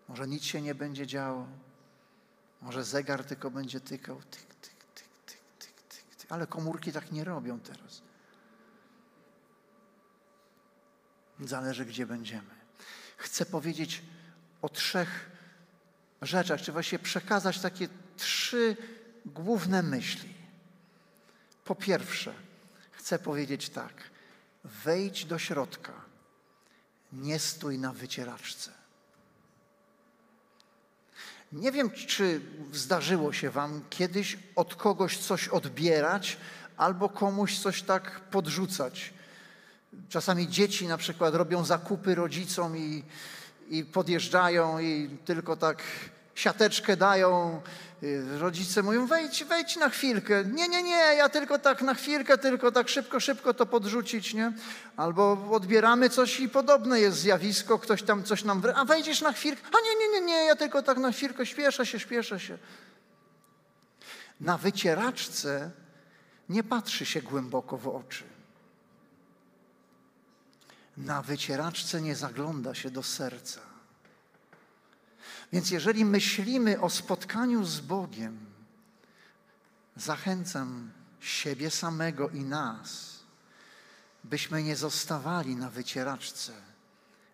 może 0.09 0.29
nic 0.29 0.45
się 0.45 0.63
nie 0.63 0.75
będzie 0.75 1.07
działo, 1.07 1.47
może 2.62 2.85
zegar 2.85 3.25
tylko 3.25 3.50
będzie 3.50 3.81
tykał, 3.81 4.23
tyk, 4.23 4.54
tyk, 4.54 4.75
tyk, 4.95 5.07
tyk, 5.25 5.40
tyk, 5.59 5.83
tyk, 5.83 6.16
tyk. 6.16 6.33
ale 6.33 6.47
komórki 6.47 6.92
tak 6.92 7.12
nie 7.12 7.25
robią 7.25 7.61
teraz. 7.61 8.02
Zależy, 11.40 11.85
gdzie 11.85 12.07
będziemy. 12.07 12.54
Chcę 13.16 13.47
powiedzieć 13.47 14.02
o 14.62 14.69
trzech 14.69 15.31
rzeczach, 16.23 16.61
czy 16.61 16.73
właściwie 16.73 17.04
przekazać 17.04 17.61
takie 17.61 17.88
trzy 18.16 18.76
główne 19.26 19.83
myśli. 19.83 20.35
Po 21.64 21.75
pierwsze, 21.75 22.35
chcę 22.90 23.19
powiedzieć 23.19 23.69
tak: 23.69 23.95
wejdź 24.64 25.25
do 25.25 25.38
środka, 25.38 25.92
nie 27.12 27.38
stój 27.38 27.78
na 27.78 27.92
wycieraczce. 27.92 28.82
Nie 31.53 31.73
wiem, 31.73 31.91
czy 31.91 32.41
zdarzyło 32.73 33.33
się 33.33 33.51
Wam 33.51 33.81
kiedyś 33.91 34.39
od 34.57 34.75
kogoś 34.75 35.19
coś 35.19 35.49
odbierać 35.49 36.37
albo 36.77 37.09
komuś 37.09 37.59
coś 37.59 37.83
tak 37.83 38.21
podrzucać. 38.21 39.13
Czasami 40.09 40.49
dzieci 40.49 40.89
na 40.89 40.99
przykład 40.99 41.35
robią 41.35 41.65
zakupy 41.65 42.15
rodzicom 42.15 42.77
i, 42.77 43.03
i 43.71 43.85
podjeżdżają 43.85 44.79
i 44.79 45.11
tylko 45.25 45.57
tak 45.57 45.83
siateczkę 46.35 46.97
dają. 46.97 47.61
Y, 48.03 48.39
rodzice 48.39 48.83
mówią, 48.83 49.07
wejdź, 49.07 49.45
wejdź 49.45 49.77
na 49.77 49.89
chwilkę. 49.89 50.45
Nie, 50.45 50.69
nie, 50.69 50.83
nie, 50.83 50.97
ja 50.97 51.29
tylko 51.29 51.59
tak 51.59 51.83
na 51.83 51.95
chwilkę, 51.95 52.39
tylko 52.39 52.73
tak 52.73 52.89
szybko, 52.89 53.21
szybko 53.21 53.55
to 53.55 53.67
podrzucić, 53.67 54.35
nie? 54.35 54.53
Albo 54.97 55.49
odbieramy 55.51 56.11
coś 56.11 56.41
i 56.41 56.49
podobne 56.49 57.01
jest 57.01 57.19
zjawisko, 57.19 57.79
ktoś 57.79 58.03
tam 58.03 58.25
coś 58.25 58.45
nam... 58.45 58.62
A 58.75 58.85
wejdziesz 58.85 59.21
na 59.21 59.33
chwilkę? 59.33 59.62
A 59.67 59.81
nie, 59.81 59.97
nie, 59.97 60.21
nie, 60.21 60.27
nie, 60.27 60.45
ja 60.45 60.57
tylko 60.57 60.83
tak 60.83 60.99
na 60.99 61.12
chwilkę, 61.12 61.47
śpieszę 61.47 61.87
się, 61.87 62.01
śpieszę 62.01 62.41
się. 62.41 62.59
Na 64.41 64.59
wycieraczce 64.59 65.71
nie 66.49 66.62
patrzy 66.62 67.07
się 67.07 67.23
głęboko 67.23 67.79
w 67.79 67.89
oczy. 67.89 68.25
Na 70.97 71.23
wycieraczce 71.23 72.03
nie 72.03 72.17
zagląda 72.17 72.75
się 72.75 72.91
do 72.91 73.03
serca. 73.03 73.72
Więc 75.53 75.71
jeżeli 75.71 76.05
myślimy 76.05 76.81
o 76.81 76.91
spotkaniu 76.91 77.65
z 77.65 77.81
Bogiem, 77.81 78.47
zachęcam 79.97 80.91
siebie 81.21 81.71
samego 81.71 82.29
i 82.29 82.41
nas, 82.41 83.19
byśmy 84.25 84.63
nie 84.63 84.77
zostawali 84.77 85.57
na 85.57 85.71
wycieraczce, 85.71 86.53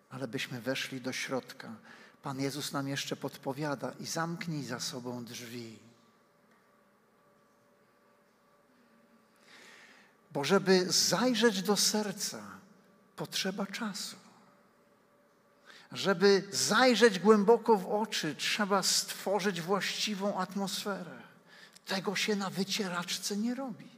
ale 0.09 0.27
byśmy 0.27 0.61
weszli 0.61 1.01
do 1.01 1.13
środka. 1.13 1.75
Pan 2.23 2.39
Jezus 2.39 2.71
nam 2.71 2.87
jeszcze 2.87 3.15
podpowiada 3.15 3.91
i 3.99 4.05
zamknij 4.05 4.63
za 4.63 4.79
sobą 4.79 5.25
drzwi. 5.25 5.79
Bo 10.31 10.43
żeby 10.43 10.91
zajrzeć 10.91 11.61
do 11.61 11.77
serca, 11.77 12.43
potrzeba 13.15 13.65
czasu. 13.65 14.15
Żeby 15.91 16.47
zajrzeć 16.51 17.19
głęboko 17.19 17.77
w 17.77 17.93
oczy, 18.01 18.35
trzeba 18.35 18.83
stworzyć 18.83 19.61
właściwą 19.61 20.37
atmosferę. 20.37 21.21
Tego 21.85 22.15
się 22.15 22.35
na 22.35 22.49
wycieraczce 22.49 23.37
nie 23.37 23.55
robi. 23.55 23.89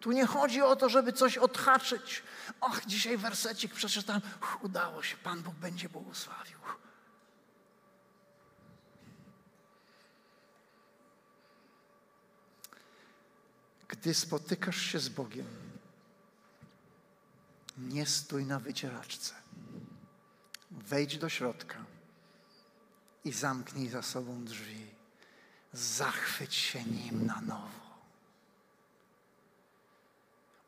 Tu 0.00 0.12
nie 0.12 0.26
chodzi 0.26 0.62
o 0.62 0.76
to, 0.76 0.88
żeby 0.88 1.12
coś 1.12 1.38
odhaczyć. 1.38 2.22
Och, 2.60 2.82
dzisiaj 2.86 3.18
wersecik 3.18 3.74
przeczytałem. 3.74 4.22
Uch, 4.42 4.64
udało 4.64 5.02
się, 5.02 5.16
Pan 5.16 5.42
Bóg 5.42 5.54
będzie 5.54 5.88
błogosławił. 5.88 6.58
Gdy 13.88 14.14
spotykasz 14.14 14.80
się 14.80 15.00
z 15.00 15.08
Bogiem, 15.08 15.46
nie 17.78 18.06
stój 18.06 18.46
na 18.46 18.58
wycieraczce. 18.58 19.41
Wejdź 20.72 21.18
do 21.18 21.28
środka 21.28 21.84
i 23.24 23.32
zamknij 23.32 23.88
za 23.88 24.02
sobą 24.02 24.44
drzwi. 24.44 24.86
Zachwyć 25.72 26.54
się 26.54 26.84
nim 26.84 27.26
na 27.26 27.40
nowo. 27.40 27.82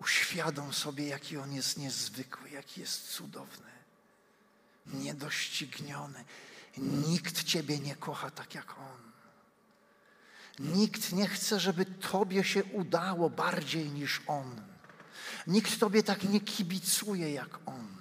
Uświadom 0.01 0.73
sobie, 0.73 1.07
jaki 1.07 1.37
on 1.37 1.53
jest 1.53 1.79
niezwykły, 1.79 2.51
jaki 2.51 2.81
jest 2.81 3.09
cudowny, 3.09 3.73
niedościgniony. 4.87 6.25
Nikt 6.77 7.45
Ciebie 7.45 7.79
nie 7.79 7.97
kocha 7.97 8.31
tak 8.31 8.55
jak 8.55 8.79
On. 8.79 9.13
Nikt 10.59 11.13
nie 11.13 11.29
chce, 11.29 11.61
żeby 11.61 11.85
Tobie 11.85 12.45
się 12.45 12.65
udało 12.65 13.31
bardziej 13.31 13.91
niż 13.91 14.23
On. 14.27 14.63
Nikt 15.47 15.81
Tobie 15.81 16.03
tak 16.03 16.25
nie 16.25 16.41
kibicuje 16.41 17.33
jak 17.33 17.59
On. 17.67 17.94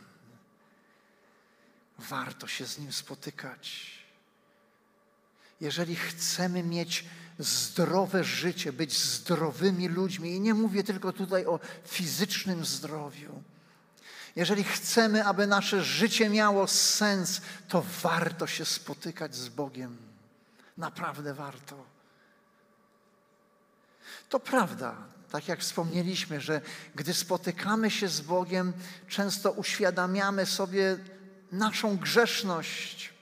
Warto 2.09 2.47
się 2.47 2.65
z 2.65 2.79
Nim 2.79 2.93
spotykać. 2.93 3.91
Jeżeli 5.61 5.95
chcemy 5.95 6.63
mieć 6.63 7.05
zdrowe 7.39 8.23
życie, 8.23 8.73
być 8.73 8.97
zdrowymi 8.97 9.87
ludźmi, 9.87 10.31
i 10.35 10.39
nie 10.39 10.53
mówię 10.53 10.83
tylko 10.83 11.13
tutaj 11.13 11.45
o 11.45 11.59
fizycznym 11.85 12.65
zdrowiu, 12.65 13.43
jeżeli 14.35 14.63
chcemy, 14.63 15.25
aby 15.25 15.47
nasze 15.47 15.83
życie 15.83 16.29
miało 16.29 16.67
sens, 16.67 17.41
to 17.67 17.85
warto 18.01 18.47
się 18.47 18.65
spotykać 18.65 19.35
z 19.35 19.49
Bogiem. 19.49 19.97
Naprawdę 20.77 21.33
warto. 21.33 21.85
To 24.29 24.39
prawda, 24.39 24.95
tak 25.31 25.47
jak 25.47 25.59
wspomnieliśmy, 25.59 26.41
że 26.41 26.61
gdy 26.95 27.13
spotykamy 27.13 27.91
się 27.91 28.07
z 28.07 28.21
Bogiem, 28.21 28.73
często 29.07 29.51
uświadamiamy 29.51 30.45
sobie 30.45 30.97
naszą 31.53 31.97
grzeszność, 31.97 33.13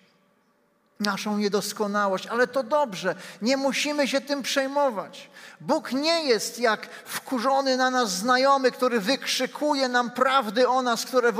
naszą 0.99 1.37
niedoskonałość, 1.37 2.27
ale 2.27 2.47
to 2.47 2.63
dobrze, 2.63 3.15
nie 3.41 3.57
musimy 3.57 4.07
się 4.07 4.21
tym 4.21 4.43
przejmować. 4.43 5.29
Bóg 5.61 5.91
nie 5.91 6.23
jest 6.23 6.59
jak 6.59 6.89
wkurzony 7.05 7.77
na 7.77 7.89
nas 7.89 8.11
znajomy, 8.11 8.71
który 8.71 8.99
wykrzykuje 8.99 9.87
nam 9.87 10.11
prawdy 10.11 10.67
o 10.67 10.81
nas, 10.81 11.05
które 11.05 11.31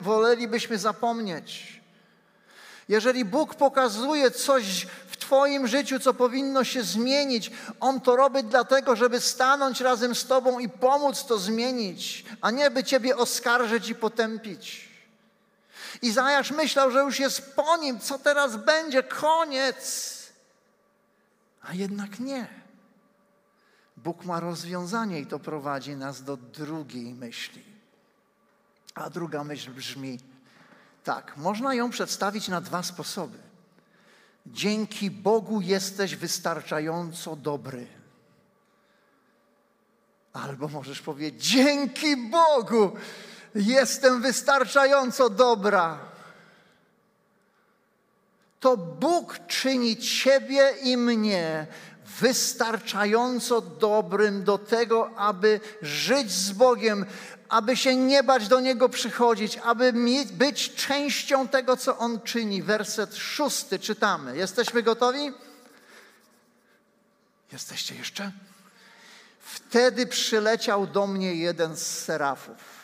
wolelibyśmy 0.00 0.78
zapomnieć. 0.78 1.80
Jeżeli 2.88 3.24
Bóg 3.24 3.54
pokazuje 3.54 4.30
coś 4.30 4.86
w 5.06 5.16
Twoim 5.16 5.66
życiu, 5.66 6.00
co 6.00 6.14
powinno 6.14 6.64
się 6.64 6.82
zmienić, 6.82 7.50
On 7.80 8.00
to 8.00 8.16
robi 8.16 8.44
dlatego, 8.44 8.96
żeby 8.96 9.20
stanąć 9.20 9.80
razem 9.80 10.14
z 10.14 10.26
Tobą 10.26 10.58
i 10.58 10.68
pomóc 10.68 11.24
to 11.24 11.38
zmienić, 11.38 12.24
a 12.40 12.50
nie 12.50 12.70
by 12.70 12.84
Ciebie 12.84 13.16
oskarżyć 13.16 13.88
i 13.88 13.94
potępić. 13.94 14.85
Izajasz 16.02 16.50
myślał, 16.50 16.90
że 16.90 17.00
już 17.00 17.20
jest 17.20 17.54
po 17.54 17.76
nim, 17.76 18.00
co 18.00 18.18
teraz 18.18 18.56
będzie, 18.56 19.02
koniec. 19.02 20.16
A 21.62 21.74
jednak 21.74 22.20
nie. 22.20 22.46
Bóg 23.96 24.24
ma 24.24 24.40
rozwiązanie 24.40 25.20
i 25.20 25.26
to 25.26 25.38
prowadzi 25.38 25.96
nas 25.96 26.24
do 26.24 26.36
drugiej 26.36 27.14
myśli. 27.14 27.62
A 28.94 29.10
druga 29.10 29.44
myśl 29.44 29.70
brzmi 29.70 30.18
tak: 31.04 31.36
można 31.36 31.74
ją 31.74 31.90
przedstawić 31.90 32.48
na 32.48 32.60
dwa 32.60 32.82
sposoby. 32.82 33.38
Dzięki 34.46 35.10
Bogu 35.10 35.60
jesteś 35.60 36.16
wystarczająco 36.16 37.36
dobry. 37.36 37.86
Albo 40.32 40.68
możesz 40.68 41.02
powiedzieć: 41.02 41.46
Dzięki 41.46 42.16
Bogu 42.16 42.96
jestem 43.56 44.22
wystarczająco 44.22 45.30
dobra. 45.30 45.98
to 48.60 48.76
Bóg 48.76 49.38
czyni 49.46 49.96
ciebie 49.96 50.74
i 50.82 50.96
mnie 50.96 51.66
wystarczająco 52.20 53.60
dobrym 53.60 54.44
do 54.44 54.58
tego, 54.58 55.10
aby 55.16 55.60
żyć 55.82 56.32
z 56.32 56.52
Bogiem, 56.52 57.06
aby 57.48 57.76
się 57.76 57.96
nie 57.96 58.22
bać 58.22 58.48
do 58.48 58.60
Niego 58.60 58.88
przychodzić, 58.88 59.58
aby 59.58 59.92
być 60.32 60.74
częścią 60.74 61.48
tego, 61.48 61.76
co 61.76 61.98
On 61.98 62.20
czyni. 62.20 62.62
Werset 62.62 63.16
szósty 63.16 63.78
czytamy. 63.78 64.36
Jesteśmy 64.36 64.82
gotowi? 64.82 65.32
Jesteście 67.52 67.94
jeszcze? 67.94 68.32
Wtedy 69.40 70.06
przyleciał 70.06 70.86
do 70.86 71.06
mnie 71.06 71.34
jeden 71.34 71.76
z 71.76 71.86
serafów. 71.86 72.75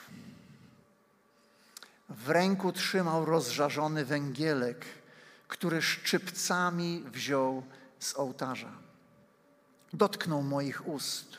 W 2.09 2.29
ręku 2.29 2.73
trzymał 2.73 3.25
rozżarzony 3.25 4.05
węgielek, 4.05 4.85
który 5.49 5.83
szczypcami 5.83 7.05
wziął 7.12 7.62
z 7.99 8.17
ołtarza. 8.17 8.73
Dotknął 9.93 10.43
moich 10.43 10.88
ust 10.88 11.38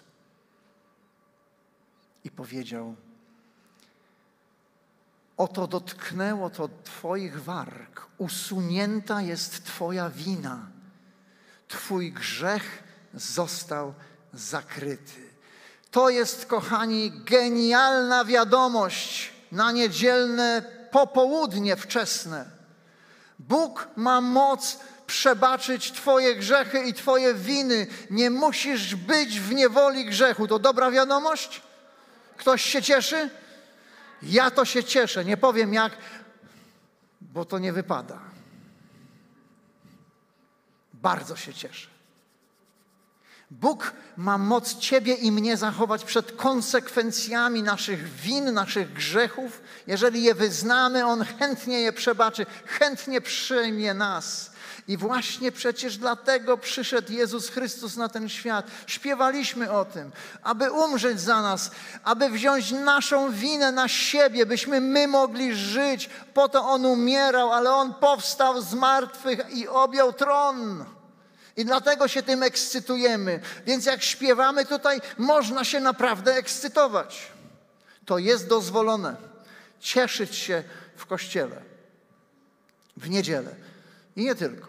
i 2.24 2.32
powiedział: 2.32 2.96
Oto 5.38 5.68
dotknęło 5.68 6.50
to 6.50 6.70
Twoich 6.84 7.44
warg, 7.44 8.08
usunięta 8.18 9.22
jest 9.22 9.66
Twoja 9.66 10.10
wina, 10.10 10.68
Twój 11.68 12.12
grzech 12.12 12.84
został 13.14 13.94
zakryty. 14.34 15.34
To 15.92 16.10
jest, 16.10 16.46
kochani, 16.46 17.12
genialna 17.12 18.26
wiadomość 18.26 19.33
na 19.54 19.72
niedzielne 19.72 20.62
popołudnie 20.92 21.76
wczesne. 21.76 22.46
Bóg 23.40 23.88
ma 23.96 24.22
moc 24.22 24.80
przebaczyć 25.08 25.92
Twoje 25.92 26.36
grzechy 26.36 26.80
i 26.80 26.94
Twoje 26.94 27.34
winy. 27.34 27.88
Nie 28.10 28.30
musisz 28.30 28.96
być 28.96 29.40
w 29.40 29.54
niewoli 29.54 30.06
grzechu. 30.06 30.48
To 30.48 30.60
dobra 30.60 30.92
wiadomość? 30.92 31.62
Ktoś 32.38 32.62
się 32.62 32.82
cieszy? 32.82 33.30
Ja 34.24 34.52
to 34.52 34.66
się 34.66 34.84
cieszę. 34.84 35.26
Nie 35.26 35.38
powiem 35.38 35.74
jak, 35.74 35.98
bo 37.22 37.46
to 37.46 37.60
nie 37.60 37.74
wypada. 37.74 38.20
Bardzo 40.94 41.36
się 41.36 41.54
cieszę. 41.54 41.93
Bóg 43.52 43.94
ma 44.18 44.38
moc 44.38 44.78
Ciebie 44.78 45.14
i 45.14 45.32
mnie 45.32 45.58
zachować 45.58 46.04
przed 46.04 46.32
konsekwencjami 46.32 47.64
naszych 47.64 48.10
win, 48.10 48.54
naszych 48.54 48.94
grzechów. 48.94 49.62
Jeżeli 49.88 50.24
je 50.24 50.36
wyznamy, 50.36 51.06
On 51.06 51.26
chętnie 51.40 51.82
je 51.82 51.94
przebaczy, 51.94 52.46
chętnie 52.66 53.22
przyjmie 53.22 53.94
nas. 53.94 54.54
I 54.88 54.98
właśnie 54.98 55.52
przecież 55.52 55.98
dlatego 55.98 56.58
przyszedł 56.58 57.14
Jezus 57.14 57.50
Chrystus 57.50 57.96
na 57.96 58.10
ten 58.10 58.30
świat. 58.30 58.68
Śpiewaliśmy 58.88 59.72
o 59.72 59.86
tym, 59.86 60.12
aby 60.44 60.72
umrzeć 60.72 61.22
za 61.22 61.42
nas, 61.42 61.72
aby 62.04 62.30
wziąć 62.30 62.72
naszą 62.72 63.32
winę 63.32 63.72
na 63.72 63.88
siebie, 63.88 64.46
byśmy 64.46 64.82
my 64.82 65.08
mogli 65.08 65.56
żyć. 65.56 66.10
Po 66.34 66.50
to 66.50 66.70
On 66.70 66.86
umierał, 66.86 67.52
ale 67.52 67.72
On 67.72 67.94
powstał 67.94 68.62
z 68.62 68.74
martwych 68.74 69.40
i 69.50 69.68
objął 69.68 70.14
tron. 70.14 70.86
I 71.58 71.66
dlatego 71.66 72.08
się 72.08 72.24
tym 72.24 72.44
ekscytujemy. 72.44 73.40
Więc 73.66 73.86
jak 73.86 74.04
śpiewamy 74.04 74.66
tutaj, 74.66 75.02
można 75.18 75.64
się 75.64 75.80
naprawdę 75.80 76.36
ekscytować. 76.36 77.32
To 78.06 78.18
jest 78.18 78.48
dozwolone. 78.48 79.16
Cieszyć 79.80 80.36
się 80.36 80.64
w 80.96 81.06
kościele, 81.06 81.62
w 82.98 83.10
niedzielę. 83.10 83.56
I 84.16 84.24
nie 84.24 84.36
tylko. 84.36 84.68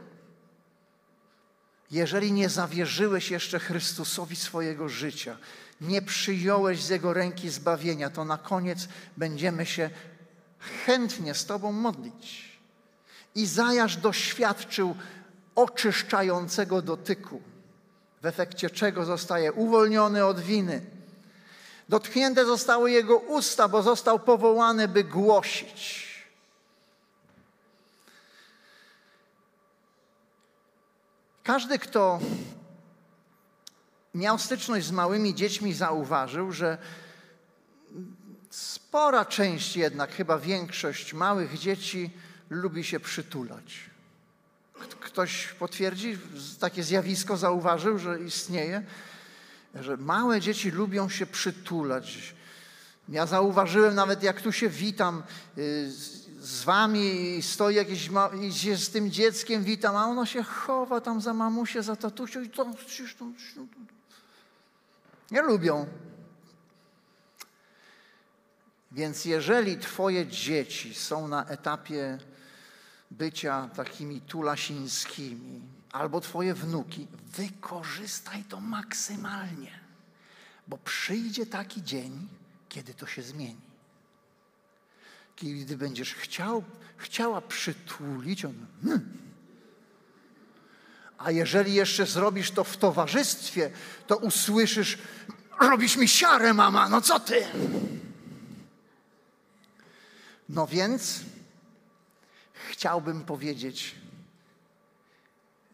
Jeżeli 1.90 2.32
nie 2.32 2.48
zawierzyłeś 2.48 3.30
jeszcze 3.30 3.58
Chrystusowi 3.58 4.36
swojego 4.36 4.88
życia, 4.88 5.36
nie 5.80 6.02
przyjąłeś 6.02 6.82
z 6.82 6.88
Jego 6.88 7.12
ręki 7.12 7.50
zbawienia, 7.50 8.10
to 8.10 8.24
na 8.24 8.38
koniec 8.38 8.88
będziemy 9.16 9.66
się 9.66 9.90
chętnie 10.86 11.34
z 11.34 11.46
Tobą 11.46 11.72
modlić. 11.72 12.58
Izajasz 13.34 13.96
doświadczył 13.96 14.96
oczyszczającego 15.54 16.82
dotyku, 16.82 17.42
w 18.22 18.26
efekcie 18.26 18.70
czego 18.70 19.04
zostaje 19.04 19.52
uwolniony 19.52 20.24
od 20.24 20.40
winy. 20.40 20.82
Dotknięte 21.88 22.44
zostały 22.44 22.90
jego 22.90 23.18
usta, 23.18 23.68
bo 23.68 23.82
został 23.82 24.18
powołany, 24.18 24.88
by 24.88 25.04
głosić. 25.04 26.14
Każdy, 31.42 31.78
kto 31.78 32.20
miał 34.14 34.38
styczność 34.38 34.86
z 34.86 34.90
małymi 34.90 35.34
dziećmi, 35.34 35.72
zauważył, 35.72 36.52
że 36.52 36.78
spora 38.50 39.24
część 39.24 39.76
jednak, 39.76 40.12
chyba 40.12 40.38
większość 40.38 41.14
małych 41.14 41.58
dzieci 41.58 42.10
lubi 42.50 42.84
się 42.84 43.00
przytulać. 43.00 43.93
Ktoś 44.86 45.46
potwierdzi, 45.46 46.18
takie 46.60 46.82
zjawisko 46.82 47.36
zauważył, 47.36 47.98
że 47.98 48.20
istnieje, 48.20 48.82
że 49.74 49.96
małe 49.96 50.40
dzieci 50.40 50.70
lubią 50.70 51.08
się 51.08 51.26
przytulać. 51.26 52.34
Ja 53.08 53.26
zauważyłem 53.26 53.94
nawet, 53.94 54.22
jak 54.22 54.40
tu 54.40 54.52
się 54.52 54.68
witam 54.68 55.22
y, 55.58 55.90
z 56.40 56.64
wami 56.64 57.36
i 57.38 57.42
stoi 57.42 57.74
jakieś 57.74 58.10
i 58.42 58.52
się 58.52 58.76
z 58.76 58.90
tym 58.90 59.10
dzieckiem 59.10 59.64
witam, 59.64 59.96
a 59.96 60.06
ono 60.06 60.26
się 60.26 60.42
chowa 60.42 61.00
tam 61.00 61.20
za 61.20 61.34
mamusię, 61.34 61.82
za 61.82 61.96
tatusią 61.96 62.42
i 62.42 62.50
to... 62.50 62.66
Nie 65.30 65.42
lubią. 65.42 65.86
Więc 68.92 69.24
jeżeli 69.24 69.78
twoje 69.78 70.26
dzieci 70.26 70.94
są 70.94 71.28
na 71.28 71.46
etapie 71.46 72.18
bycia 73.18 73.68
takimi 73.76 74.20
tulasińskimi, 74.20 75.60
albo 75.92 76.20
twoje 76.20 76.54
wnuki, 76.54 77.06
wykorzystaj 77.36 78.44
to 78.44 78.60
maksymalnie, 78.60 79.80
bo 80.68 80.78
przyjdzie 80.78 81.46
taki 81.46 81.82
dzień, 81.82 82.28
kiedy 82.68 82.94
to 82.94 83.06
się 83.06 83.22
zmieni. 83.22 83.74
Kiedy 85.36 85.76
będziesz 85.76 86.14
chciał, 86.14 86.64
chciała 86.96 87.40
przytulić, 87.40 88.44
on. 88.44 88.66
Hmm. 88.84 89.18
A 91.18 91.30
jeżeli 91.30 91.74
jeszcze 91.74 92.06
zrobisz 92.06 92.50
to 92.50 92.64
w 92.64 92.76
towarzystwie, 92.76 93.70
to 94.06 94.16
usłyszysz: 94.16 94.98
Robisz 95.60 95.96
mi 95.96 96.08
siarę, 96.08 96.54
mama, 96.54 96.88
no 96.88 97.00
co 97.00 97.20
ty? 97.20 97.46
No 100.48 100.66
więc 100.66 101.20
chciałbym 102.70 103.24
powiedzieć: 103.24 103.96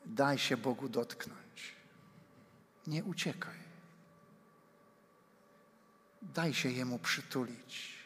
daj 0.07 0.38
się 0.38 0.57
Bogu 0.57 0.88
dotknąć. 0.88 1.74
Nie 2.87 3.05
uciekaj. 3.05 3.61
Daj 6.22 6.55
się 6.55 6.70
Jemu 6.70 6.98
przytulić. 6.98 8.00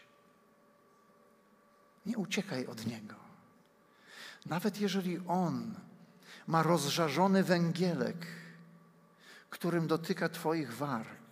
Nie 2.07 2.19
uciekaj 2.19 2.67
od 2.67 2.87
Niego. 2.87 3.15
Nawet 4.47 4.81
jeżeli 4.81 5.21
On 5.29 5.75
ma 6.47 6.63
rozżarzony 6.63 7.45
węgielek, 7.45 8.27
którym 9.51 9.87
dotyka 9.87 10.29
Twoich 10.29 10.75
warg, 10.75 11.25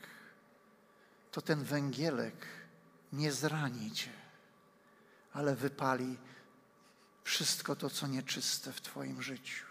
to 1.31 1.43
ten 1.43 1.65
węgielek 1.65 2.47
nie 3.13 3.33
zrani 3.33 3.93
Cię, 3.93 4.11
ale 5.33 5.57
wypali 5.57 6.19
wszystko 7.33 7.77
to, 7.77 7.91
co 7.91 8.07
nieczyste 8.07 8.73
w 8.73 8.81
Twoim 8.81 9.23
życiu. 9.23 9.65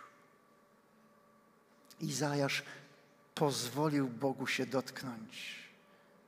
Izajasz 1.99 2.63
pozwolił 3.35 4.07
Bogu 4.07 4.47
się 4.47 4.65
dotknąć, 4.65 5.59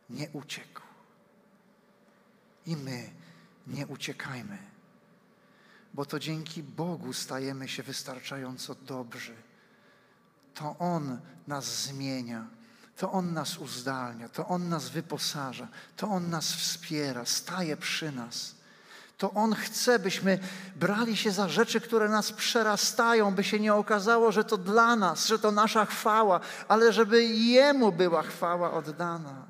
nie 0.09 0.29
uciekł. 0.29 0.81
I 2.65 2.77
my 2.77 3.09
nie 3.67 3.87
uciekajmy, 3.87 4.57
bo 5.93 6.05
to 6.05 6.19
dzięki 6.19 6.63
Bogu 6.63 7.13
stajemy 7.13 7.67
się 7.67 7.83
wystarczająco 7.83 8.75
dobrzy. 8.75 9.35
To 10.53 10.75
On 10.79 11.19
nas 11.47 11.83
zmienia, 11.83 12.47
to 12.97 13.11
On 13.11 13.33
nas 13.33 13.57
uzdalnia, 13.57 14.29
to 14.29 14.47
On 14.47 14.69
nas 14.69 14.89
wyposaża, 14.89 15.67
to 15.97 16.07
On 16.07 16.29
nas 16.29 16.53
wspiera, 16.53 17.25
staje 17.25 17.77
przy 17.77 18.11
nas 18.11 18.62
to 19.23 19.31
On 19.31 19.55
chce, 19.55 19.99
byśmy 19.99 20.39
brali 20.75 21.17
się 21.17 21.31
za 21.31 21.49
rzeczy, 21.49 21.81
które 21.81 22.09
nas 22.09 22.31
przerastają, 22.31 23.35
by 23.35 23.43
się 23.43 23.59
nie 23.59 23.73
okazało, 23.73 24.31
że 24.31 24.43
to 24.43 24.57
dla 24.57 24.95
nas, 24.95 25.27
że 25.27 25.39
to 25.39 25.51
nasza 25.51 25.85
chwała, 25.85 26.39
ale 26.67 26.93
żeby 26.93 27.23
Jemu 27.23 27.91
była 27.91 28.23
chwała 28.23 28.73
oddana. 28.73 29.45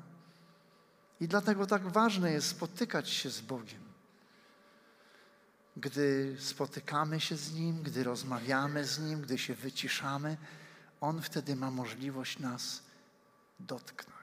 I 1.20 1.28
dlatego 1.28 1.66
tak 1.66 1.88
ważne 1.88 2.32
jest 2.32 2.48
spotykać 2.48 3.10
się 3.10 3.30
z 3.30 3.40
Bogiem. 3.40 3.84
gdy 5.76 6.36
spotykamy 6.38 7.20
się 7.20 7.36
z 7.36 7.52
Nim, 7.52 7.82
gdy 7.82 8.04
rozmawiamy 8.04 8.84
z 8.84 8.98
Nim, 8.98 9.20
gdy 9.20 9.38
się 9.38 9.54
wyciszamy, 9.54 10.36
On 11.00 11.22
wtedy 11.22 11.56
ma 11.56 11.70
możliwość 11.70 12.38
nas 12.38 12.82
dotknąć. 13.60 14.13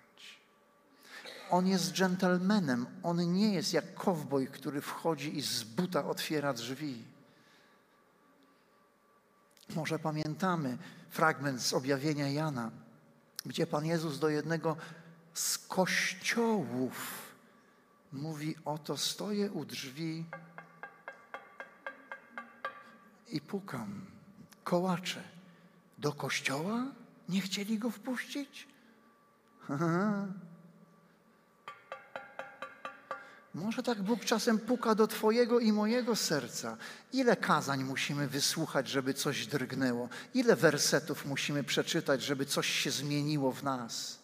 On 1.51 1.67
jest 1.67 1.93
dżentelmenem, 1.93 2.85
on 3.03 3.33
nie 3.33 3.53
jest 3.53 3.73
jak 3.73 3.93
kowboj, 3.93 4.47
który 4.47 4.81
wchodzi 4.81 5.37
i 5.37 5.41
z 5.41 5.63
buta 5.63 6.05
otwiera 6.05 6.53
drzwi. 6.53 7.03
Może 9.75 9.99
pamiętamy 9.99 10.77
fragment 11.09 11.61
z 11.61 11.73
objawienia 11.73 12.29
Jana, 12.29 12.71
gdzie 13.45 13.67
Pan 13.67 13.85
Jezus 13.85 14.19
do 14.19 14.29
jednego 14.29 14.77
z 15.33 15.57
kościołów 15.57 16.95
mówi: 18.11 18.55
Oto 18.65 18.97
stoję 18.97 19.51
u 19.51 19.65
drzwi 19.65 20.25
i 23.27 23.41
pukam, 23.41 24.05
kołaczę. 24.63 25.23
Do 25.97 26.13
kościoła 26.13 26.85
nie 27.29 27.41
chcieli 27.41 27.79
go 27.79 27.89
wpuścić? 27.89 28.67
Może 33.53 33.83
tak 33.83 34.01
Bóg 34.01 34.25
czasem 34.25 34.59
puka 34.59 34.95
do 34.95 35.07
Twojego 35.07 35.59
i 35.59 35.71
mojego 35.71 36.15
serca. 36.15 36.77
Ile 37.13 37.35
kazań 37.35 37.83
musimy 37.83 38.27
wysłuchać, 38.27 38.89
żeby 38.89 39.13
coś 39.13 39.47
drgnęło? 39.47 40.09
Ile 40.33 40.55
wersetów 40.55 41.25
musimy 41.25 41.63
przeczytać, 41.63 42.23
żeby 42.23 42.45
coś 42.45 42.67
się 42.67 42.91
zmieniło 42.91 43.51
w 43.51 43.63
nas? 43.63 44.19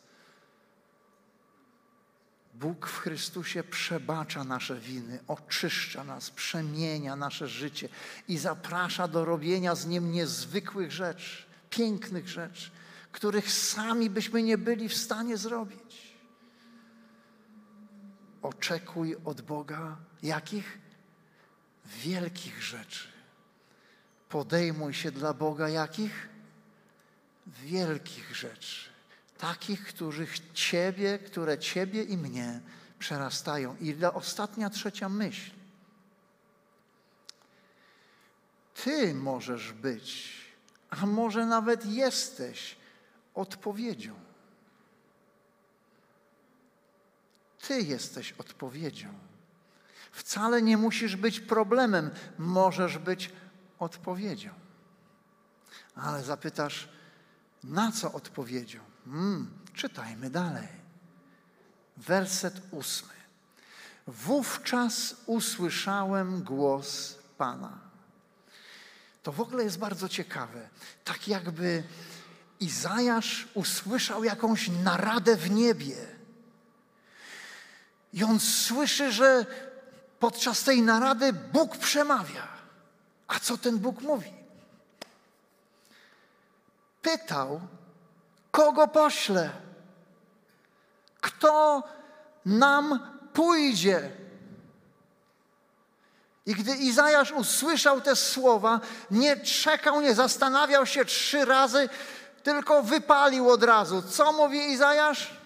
Bóg 2.53 2.87
w 2.87 2.97
Chrystusie 2.97 3.63
przebacza 3.63 4.43
nasze 4.43 4.79
winy, 4.79 5.19
oczyszcza 5.27 6.03
nas, 6.03 6.31
przemienia 6.31 7.15
nasze 7.15 7.47
życie 7.47 7.89
i 8.27 8.37
zaprasza 8.37 9.07
do 9.07 9.25
robienia 9.25 9.75
z 9.75 9.85
Nim 9.85 10.11
niezwykłych 10.11 10.91
rzeczy, 10.91 11.43
pięknych 11.69 12.27
rzeczy, 12.27 12.71
których 13.11 13.51
sami 13.51 14.09
byśmy 14.09 14.43
nie 14.43 14.57
byli 14.57 14.89
w 14.89 14.97
stanie 14.97 15.37
zrobić. 15.37 16.06
Oczekuj 18.47 19.15
od 19.25 19.41
Boga 19.41 19.97
jakich? 20.23 20.77
Wielkich 21.85 22.63
rzeczy. 22.63 23.07
Podejmuj 24.29 24.93
się 24.93 25.11
dla 25.11 25.33
Boga 25.33 25.69
jakich? 25.69 26.29
Wielkich 27.47 28.35
rzeczy. 28.35 28.89
Takich, 29.37 29.85
których 29.85 30.53
Ciebie, 30.53 31.19
które 31.19 31.59
Ciebie 31.59 32.03
i 32.03 32.17
mnie 32.17 32.61
przerastają. 32.99 33.75
I 33.81 33.95
ostatnia, 34.13 34.69
trzecia 34.69 35.09
myśl. 35.09 35.51
Ty 38.83 39.15
możesz 39.15 39.73
być, 39.73 40.33
a 40.89 41.05
może 41.05 41.45
nawet 41.45 41.85
jesteś 41.85 42.75
odpowiedzią. 43.33 44.26
Ty 47.67 47.81
jesteś 47.81 48.31
odpowiedzią. 48.31 49.07
Wcale 50.11 50.61
nie 50.61 50.77
musisz 50.77 51.15
być 51.15 51.39
problemem, 51.39 52.11
możesz 52.37 52.97
być 52.97 53.31
odpowiedzią. 53.79 54.49
Ale 55.95 56.23
zapytasz, 56.23 56.89
na 57.63 57.91
co 57.91 58.11
odpowiedzią? 58.11 58.79
Hmm, 59.05 59.51
czytajmy 59.73 60.29
dalej. 60.29 60.67
Werset 61.97 62.61
ósmy. 62.71 63.13
Wówczas 64.07 65.15
usłyszałem 65.25 66.43
głos 66.43 67.17
Pana. 67.37 67.79
To 69.23 69.31
w 69.31 69.41
ogóle 69.41 69.63
jest 69.63 69.79
bardzo 69.79 70.09
ciekawe. 70.09 70.69
Tak 71.03 71.27
jakby 71.27 71.83
Izajasz 72.59 73.47
usłyszał 73.53 74.23
jakąś 74.23 74.69
naradę 74.83 75.35
w 75.35 75.51
niebie. 75.51 76.16
I 78.13 78.23
on 78.23 78.39
słyszy, 78.39 79.11
że 79.11 79.45
podczas 80.19 80.63
tej 80.63 80.81
narady 80.81 81.33
Bóg 81.33 81.77
przemawia. 81.77 82.47
A 83.27 83.39
co 83.39 83.57
ten 83.57 83.77
Bóg 83.77 84.01
mówi? 84.01 84.33
Pytał, 87.01 87.61
kogo 88.51 88.87
pośle? 88.87 89.49
Kto 91.21 91.83
nam 92.45 93.13
pójdzie? 93.33 94.11
I 96.45 96.55
gdy 96.55 96.75
Izajasz 96.75 97.31
usłyszał 97.31 98.01
te 98.01 98.15
słowa, 98.15 98.79
nie 99.11 99.37
czekał, 99.37 100.01
nie 100.01 100.15
zastanawiał 100.15 100.85
się 100.85 101.05
trzy 101.05 101.45
razy, 101.45 101.89
tylko 102.43 102.83
wypalił 102.83 103.49
od 103.49 103.63
razu. 103.63 104.01
Co 104.01 104.33
mówi 104.33 104.71
Izajasz? 104.71 105.36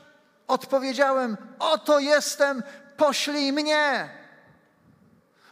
Odpowiedziałem: 0.52 1.38
Oto 1.60 2.00
jestem, 2.00 2.64
poślij 2.98 3.54
mnie. 3.54 4.10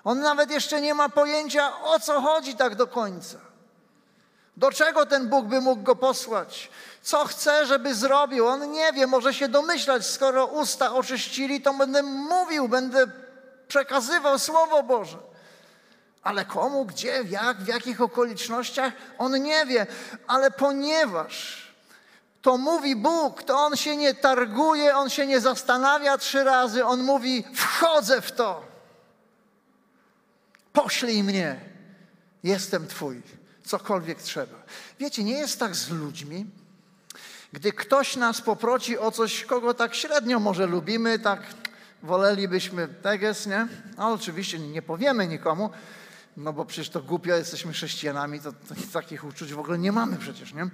On 0.04 0.20
nawet 0.20 0.52
jeszcze 0.52 0.82
nie 0.82 0.94
ma 0.94 1.10
pojęcia, 1.10 1.82
o 1.82 2.00
co 2.00 2.22
chodzi 2.22 2.56
tak 2.56 2.76
do 2.76 2.88
końca. 2.88 3.38
Do 4.58 4.72
czego 4.72 5.06
ten 5.06 5.30
Bóg 5.30 5.46
by 5.46 5.62
mógł 5.62 5.84
go 5.84 5.96
posłać? 5.96 6.70
Co 7.02 7.26
chce, 7.26 7.66
żeby 7.66 7.96
zrobił? 7.96 8.48
On 8.48 8.72
nie 8.72 8.94
wie, 8.94 9.08
może 9.08 9.34
się 9.34 9.48
domyślać, 9.48 10.06
skoro 10.06 10.46
usta 10.46 10.94
oczyścili, 10.94 11.62
to 11.62 11.74
będę 11.74 12.04
mówił, 12.04 12.68
będę 12.68 13.08
przekazywał 13.68 14.40
Słowo 14.40 14.84
Boże. 14.84 15.18
Ale 16.24 16.46
komu, 16.46 16.86
gdzie, 16.86 17.24
jak, 17.30 17.58
w 17.58 17.68
jakich 17.68 18.02
okolicznościach, 18.02 18.94
on 19.18 19.44
nie 19.44 19.66
wie. 19.66 19.88
Ale 20.28 20.52
ponieważ 20.52 21.69
to 22.42 22.58
mówi 22.58 22.96
Bóg, 22.96 23.44
to 23.44 23.60
on 23.60 23.76
się 23.76 23.98
nie 23.98 24.14
targuje, 24.14 24.96
on 24.98 25.10
się 25.10 25.28
nie 25.28 25.40
zastanawia 25.40 26.18
trzy 26.18 26.44
razy, 26.44 26.86
on 26.86 27.04
mówi: 27.04 27.44
Wchodzę 27.54 28.22
w 28.22 28.32
to. 28.32 28.66
Poślij 30.74 31.24
mnie, 31.24 31.60
jestem 32.44 32.88
Twój, 32.88 33.22
cokolwiek 33.66 34.22
trzeba. 34.22 34.56
Wiecie, 35.00 35.24
nie 35.24 35.38
jest 35.38 35.60
tak 35.60 35.76
z 35.76 35.90
ludźmi, 35.90 36.46
gdy 37.54 37.74
ktoś 37.74 38.16
nas 38.16 38.42
poprosi 38.42 38.98
o 38.98 39.12
coś, 39.12 39.46
kogo 39.46 39.74
tak 39.74 39.96
średnio 39.96 40.40
może 40.40 40.66
lubimy, 40.66 41.20
tak 41.20 41.40
wolelibyśmy 42.04 42.88
teges, 42.88 43.48
nie? 43.48 43.68
A 43.98 44.10
oczywiście 44.10 44.60
nie 44.60 44.82
powiemy 44.82 45.28
nikomu, 45.28 45.70
no 46.40 46.54
bo 46.54 46.66
przecież 46.66 46.90
to 46.90 47.02
głupio, 47.02 47.36
jesteśmy 47.36 47.74
chrześcijanami, 47.74 48.40
to, 48.40 48.52
to 48.52 48.76
takich 48.94 49.24
uczuć 49.24 49.54
w 49.54 49.60
ogóle 49.60 49.78
nie 49.78 49.92
mamy 49.92 50.18
przecież, 50.18 50.54
nie? 50.54 50.70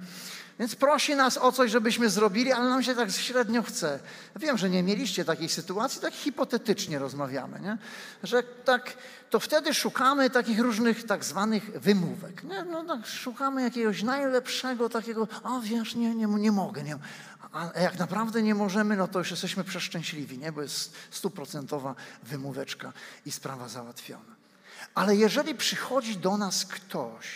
Więc 0.58 0.76
prosi 0.76 1.16
nas 1.16 1.38
o 1.38 1.52
coś, 1.52 1.70
żebyśmy 1.70 2.10
zrobili, 2.10 2.52
ale 2.52 2.68
nam 2.68 2.82
się 2.82 2.94
tak 2.94 3.10
średnio 3.10 3.62
chce. 3.62 4.00
Wiem, 4.36 4.58
że 4.58 4.70
nie 4.70 4.82
mieliście 4.82 5.24
takiej 5.24 5.48
sytuacji, 5.48 6.00
tak 6.00 6.14
hipotetycznie 6.14 6.98
rozmawiamy, 6.98 7.60
nie? 7.60 7.78
Że 8.22 8.42
tak, 8.42 8.96
to 9.30 9.40
wtedy 9.40 9.74
szukamy 9.74 10.30
takich 10.30 10.60
różnych 10.60 11.04
tak 11.06 11.24
zwanych 11.24 11.80
wymówek, 11.80 12.44
nie? 12.44 12.64
No 12.64 12.84
tak 12.84 13.06
szukamy 13.06 13.62
jakiegoś 13.62 14.02
najlepszego 14.02 14.88
takiego, 14.88 15.28
o 15.42 15.60
wiesz, 15.60 15.94
nie, 15.94 16.14
nie, 16.14 16.26
nie 16.26 16.52
mogę, 16.52 16.82
nie. 16.82 16.98
A 17.52 17.80
jak 17.80 17.98
naprawdę 17.98 18.42
nie 18.42 18.54
możemy, 18.54 18.96
no 18.96 19.08
to 19.08 19.18
już 19.18 19.30
jesteśmy 19.30 19.64
przeszczęśliwi, 19.64 20.38
nie? 20.38 20.52
Bo 20.52 20.62
jest 20.62 20.94
stuprocentowa 21.10 21.94
wymóweczka 22.22 22.92
i 23.26 23.32
sprawa 23.32 23.68
załatwiona. 23.68 24.35
Ale 24.96 25.16
jeżeli 25.16 25.54
przychodzi 25.54 26.16
do 26.16 26.36
nas 26.36 26.66
ktoś, 26.66 27.26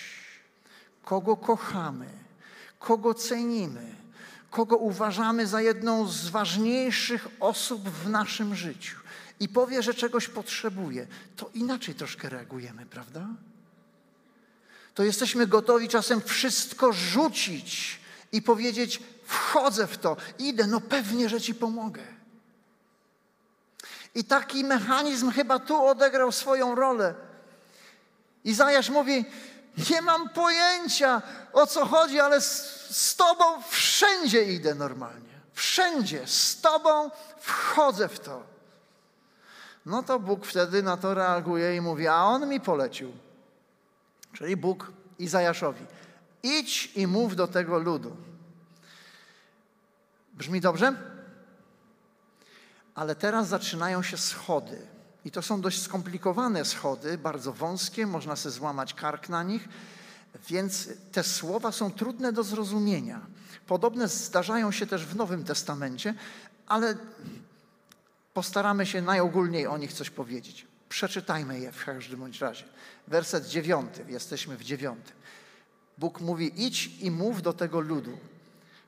kogo 1.05 1.37
kochamy, 1.37 2.07
kogo 2.79 3.14
cenimy, 3.14 3.94
kogo 4.51 4.77
uważamy 4.77 5.46
za 5.46 5.61
jedną 5.61 6.09
z 6.09 6.29
ważniejszych 6.29 7.29
osób 7.40 7.88
w 7.88 8.09
naszym 8.09 8.55
życiu 8.55 8.96
i 9.40 9.49
powie, 9.49 9.83
że 9.83 9.94
czegoś 9.94 10.29
potrzebuje, 10.29 11.07
to 11.37 11.51
inaczej 11.55 11.94
troszkę 11.94 12.29
reagujemy, 12.29 12.87
prawda? 12.87 13.27
To 14.94 15.03
jesteśmy 15.03 15.46
gotowi 15.46 15.88
czasem 15.88 16.20
wszystko 16.20 16.92
rzucić 16.92 18.01
i 18.33 18.42
powiedzieć: 18.42 19.03
Wchodzę 19.25 19.87
w 19.87 19.99
to, 19.99 20.16
idę, 20.38 20.66
no 20.66 20.81
pewnie, 20.81 21.29
że 21.29 21.40
ci 21.40 21.55
pomogę. 21.55 22.03
I 24.14 24.25
taki 24.25 24.64
mechanizm 24.64 25.31
chyba 25.31 25.59
tu 25.59 25.87
odegrał 25.87 26.33
swoją 26.33 26.75
rolę. 26.75 27.30
Izajasz 28.44 28.90
mówi: 28.90 29.24
Nie 29.90 30.03
mam 30.03 30.29
pojęcia 30.29 31.22
o 31.53 31.66
co 31.66 31.87
chodzi, 31.87 32.20
ale 32.20 32.40
z, 32.40 32.46
z 32.96 33.16
Tobą 33.16 33.62
wszędzie 33.62 34.44
idę 34.44 34.74
normalnie. 34.74 35.40
Wszędzie 35.53 36.26
z 36.26 36.61
Tobą 36.61 37.11
wchodzę 37.38 38.09
w 38.09 38.20
to. 38.20 38.42
No 39.87 40.03
to 40.03 40.18
Bóg 40.18 40.46
wtedy 40.46 40.83
na 40.83 40.96
to 40.96 41.14
reaguje 41.14 41.76
i 41.76 41.81
mówi: 41.81 42.09
A 42.09 42.24
on 42.24 42.48
mi 42.48 42.61
polecił. 42.61 43.12
Czyli 44.33 44.57
Bóg 44.57 44.92
Izajaszowi: 45.18 45.87
Idź 46.42 46.92
i 46.96 47.07
mów 47.07 47.37
do 47.37 47.46
tego 47.46 47.79
ludu. 47.79 48.16
Brzmi 50.33 50.61
dobrze? 50.61 50.92
Ale 52.94 53.14
teraz 53.14 53.48
zaczynają 53.48 54.03
się 54.03 54.18
schody. 54.18 54.87
I 55.25 55.31
to 55.31 55.43
są 55.43 55.61
dość 55.61 55.83
skomplikowane 55.83 56.65
schody, 56.65 57.19
bardzo 57.19 57.53
wąskie, 57.53 58.07
można 58.07 58.37
sobie 58.37 58.53
złamać 58.53 58.95
kark 58.95 59.29
na 59.29 59.43
nich, 59.43 59.69
więc 60.49 60.89
te 61.13 61.23
słowa 61.23 61.73
są 61.73 61.91
trudne 61.91 62.33
do 62.33 62.43
zrozumienia. 62.43 63.21
Podobne 63.67 64.09
zdarzają 64.09 64.73
się 64.73 64.87
też 64.87 65.07
w 65.07 65.17
Nowym 65.17 65.45
Testamencie, 65.45 66.15
ale 66.67 66.97
postaramy 68.35 68.87
się 68.87 69.03
najogólniej 69.03 69.67
o 69.67 69.79
nich 69.79 69.93
coś 69.93 70.11
powiedzieć. 70.11 70.67
Przeczytajmy 70.89 71.61
je 71.61 71.73
w 71.73 71.85
każdym 71.85 72.21
bądź 72.21 72.41
razie. 72.41 72.65
Werset 73.09 73.47
dziewiąty, 73.47 74.05
jesteśmy 74.09 74.57
w 74.57 74.65
dziewiątym. 74.65 75.17
Bóg 75.99 76.21
mówi: 76.21 76.67
idź 76.67 76.91
i 77.01 77.11
mów 77.11 77.43
do 77.43 77.53
tego 77.53 77.81
ludu. 77.81 78.19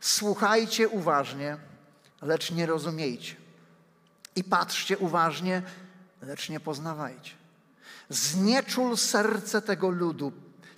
Słuchajcie 0.00 0.88
uważnie, 0.88 1.56
lecz 2.22 2.50
nie 2.50 2.66
rozumiejcie. 2.66 3.36
I 4.36 4.44
patrzcie 4.44 4.98
uważnie, 4.98 5.62
lecz 6.22 6.48
nie 6.48 6.60
poznawajcie. 6.60 7.32
Znieczul 8.08 8.96
serce 8.96 9.62
tego 9.62 9.90
ludu, 9.90 10.32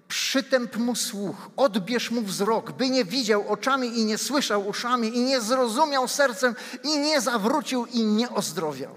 przytęp 0.08 0.76
mu 0.76 0.96
słuch, 0.96 1.50
odbierz 1.56 2.10
mu 2.10 2.22
wzrok, 2.22 2.72
by 2.72 2.90
nie 2.90 3.04
widział 3.04 3.48
oczami 3.48 3.98
i 3.98 4.04
nie 4.04 4.18
słyszał 4.18 4.68
uszami 4.68 5.16
i 5.16 5.20
nie 5.20 5.40
zrozumiał 5.40 6.08
sercem 6.08 6.54
i 6.82 6.98
nie 6.98 7.20
zawrócił 7.20 7.86
i 7.86 8.04
nie 8.04 8.30
ozdrowiał. 8.30 8.94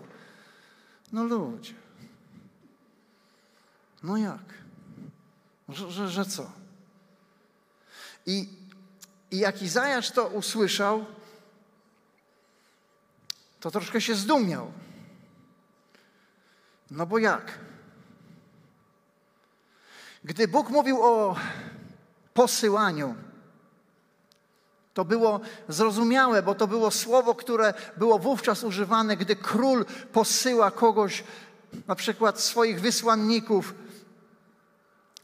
No 1.12 1.24
ludzie. 1.24 1.74
No 4.04 4.18
jak? 4.18 4.54
Że, 5.70 5.92
że, 5.92 6.10
że 6.10 6.26
co? 6.26 6.52
I, 8.26 8.50
I 9.32 9.38
jak 9.38 9.62
Izajasz 9.62 10.12
to 10.12 10.28
usłyszał, 10.28 11.06
to 13.60 13.72
troszkę 13.72 14.02
się 14.02 14.16
zdumiał. 14.16 14.72
No 16.92 17.06
bo 17.06 17.18
jak? 17.18 17.60
Gdy 20.24 20.48
Bóg 20.48 20.70
mówił 20.70 21.04
o 21.04 21.36
posyłaniu, 22.34 23.16
to 24.94 25.06
było 25.06 25.40
zrozumiałe, 25.70 26.44
bo 26.44 26.56
to 26.56 26.68
było 26.68 26.92
słowo, 26.92 27.36
które 27.36 27.74
było 27.98 28.20
wówczas 28.20 28.64
używane, 28.64 29.18
gdy 29.18 29.36
król 29.36 29.86
posyła 30.14 30.72
kogoś, 30.72 31.24
na 31.88 31.96
przykład 31.96 32.40
swoich 32.40 32.82
wysłanników, 32.82 33.74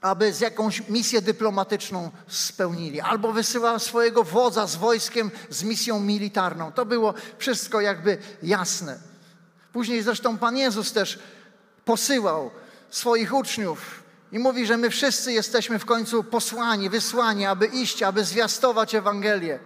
aby 0.02 0.34
z 0.34 0.40
jakąś 0.40 0.90
misję 0.90 1.22
dyplomatyczną 1.22 2.12
spełnili, 2.28 3.02
albo 3.02 3.32
wysyła 3.32 3.80
swojego 3.80 4.24
wodza 4.24 4.68
z 4.68 4.76
wojskiem 4.76 5.32
z 5.50 5.64
misją 5.64 6.00
militarną. 6.00 6.72
To 6.72 6.86
było 6.86 7.14
wszystko 7.38 7.82
jakby 7.82 8.18
jasne. 8.44 9.00
Później 9.74 10.02
zresztą 10.02 10.38
Pan 10.38 10.58
Jezus 10.58 10.94
też 10.94 11.20
posyłał 11.86 12.52
swoich 12.90 13.34
uczniów 13.34 14.04
i 14.32 14.40
mówi, 14.40 14.66
że 14.66 14.78
my 14.78 14.90
wszyscy 14.90 15.32
jesteśmy 15.32 15.80
w 15.80 15.86
końcu 15.86 16.24
posłani, 16.24 16.90
wysłani, 16.90 17.46
aby 17.46 17.66
iść, 17.66 18.04
aby 18.04 18.24
zwiastować 18.24 18.96
Ewangelię. 18.96 19.60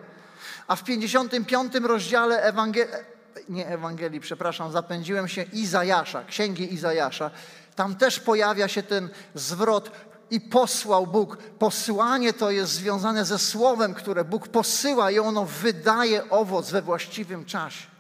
A 0.68 0.76
w 0.76 0.84
55 0.84 1.76
rozdziale 1.76 2.42
Ewangelii, 2.42 2.94
nie 3.50 3.68
Ewangelii, 3.68 4.20
przepraszam, 4.20 4.72
zapędziłem 4.72 5.28
się, 5.28 5.44
Izajasza, 5.54 6.24
księgi 6.24 6.74
Izajasza, 6.74 7.32
tam 7.76 7.96
też 7.96 8.20
pojawia 8.20 8.68
się 8.68 8.84
ten 8.84 9.10
zwrot 9.36 9.92
i 10.32 10.42
posłał 10.42 11.08
Bóg. 11.08 11.38
Posłanie 11.38 12.34
to 12.34 12.52
jest 12.52 12.72
związane 12.72 13.26
ze 13.26 13.40
słowem, 13.40 13.94
które 13.94 14.24
Bóg 14.26 14.48
posyła 14.48 15.12
i 15.12 15.20
ono 15.20 15.46
wydaje 15.46 16.30
owoc 16.30 16.72
we 16.72 16.82
właściwym 16.82 17.46
czasie. 17.46 17.97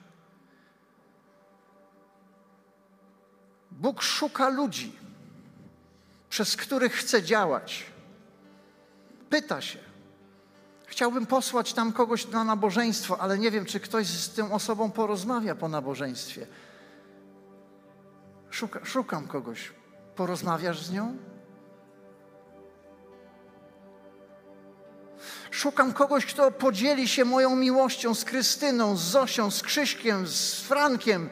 Bóg 3.77 4.01
szuka 4.01 4.49
ludzi, 4.49 4.99
przez 6.29 6.55
których 6.55 6.93
chce 6.93 7.23
działać. 7.23 7.85
Pyta 9.29 9.61
się. 9.61 9.79
Chciałbym 10.85 11.25
posłać 11.25 11.73
tam 11.73 11.93
kogoś 11.93 12.27
na 12.27 12.43
nabożeństwo, 12.43 13.21
ale 13.21 13.37
nie 13.37 13.51
wiem, 13.51 13.65
czy 13.65 13.79
ktoś 13.79 14.07
z 14.07 14.33
tą 14.33 14.53
osobą 14.53 14.91
porozmawia 14.91 15.55
po 15.55 15.69
nabożeństwie. 15.69 16.47
Szuka, 18.49 18.85
szukam 18.85 19.27
kogoś. 19.27 19.71
Porozmawiasz 20.15 20.81
z 20.81 20.91
nią? 20.91 21.17
Szukam 25.51 25.93
kogoś, 25.93 26.25
kto 26.25 26.51
podzieli 26.51 27.07
się 27.07 27.25
moją 27.25 27.55
miłością 27.55 28.15
z 28.15 28.25
Krystyną, 28.25 28.97
z 28.97 29.01
Zosią, 29.01 29.51
z 29.51 29.63
Krzyśkiem, 29.63 30.27
z 30.27 30.61
Frankiem. 30.61 31.29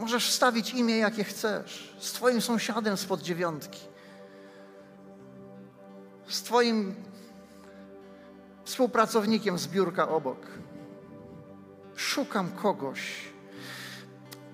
Możesz 0.00 0.30
wstawić 0.30 0.74
imię, 0.74 0.98
jakie 0.98 1.24
chcesz. 1.24 1.94
Z 1.98 2.12
Twoim 2.12 2.40
sąsiadem 2.40 2.96
spod 2.96 3.20
dziewiątki. 3.20 3.80
Z 6.28 6.42
Twoim 6.42 6.94
współpracownikiem 8.64 9.58
z 9.58 9.66
biurka 9.66 10.08
obok. 10.08 10.46
Szukam 11.96 12.50
kogoś. 12.50 13.00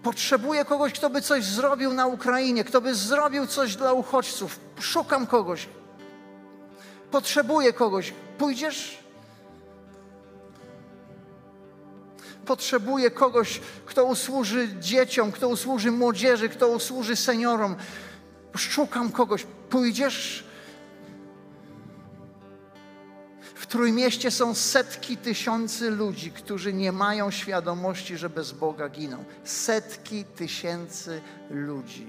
Potrzebuję 0.03 0.65
kogoś, 0.65 0.93
kto 0.93 1.11
by 1.11 1.23
coś 1.23 1.45
zrobił 1.45 1.93
na 1.93 2.07
Ukrainie, 2.07 2.65
kto 2.65 2.81
by 2.81 2.95
zrobił 2.95 3.47
coś 3.47 3.77
dla 3.77 3.93
uchodźców. 3.93 4.61
Szukam 4.81 5.27
kogoś. 5.27 5.69
Potrzebuję 7.11 7.73
kogoś. 7.73 8.15
Pójdziesz? 8.39 9.06
Potrzebuję 12.47 13.11
kogoś, 13.11 13.61
kto 13.87 14.05
usłuży 14.05 14.69
dzieciom, 14.81 15.33
kto 15.33 15.49
usłuży 15.49 15.91
młodzieży, 15.93 16.49
kto 16.49 16.69
usłuży 16.69 17.17
seniorom. 17.17 17.77
Szukam 18.57 19.13
kogoś. 19.13 19.47
Pójdziesz? 19.71 20.45
W 23.55 23.67
Trójmieście 23.67 24.31
są 24.31 24.55
setki 24.55 25.17
tysięcy 25.17 25.91
ludzi, 25.91 26.31
którzy 26.31 26.73
nie 26.73 26.93
mają 26.93 27.31
świadomości, 27.31 28.17
że 28.17 28.31
bez 28.31 28.53
Boga 28.53 28.89
giną. 28.89 29.25
Setki 29.45 30.25
tysięcy 30.25 31.21
ludzi. 31.51 32.07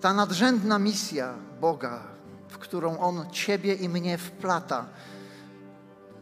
Ta 0.00 0.14
nadrzędna 0.14 0.78
misja 0.78 1.34
Boga, 1.60 2.02
w 2.48 2.58
którą 2.58 2.98
On 2.98 3.30
Ciebie 3.30 3.74
i 3.74 3.88
mnie 3.88 4.18
wplata, 4.18 4.86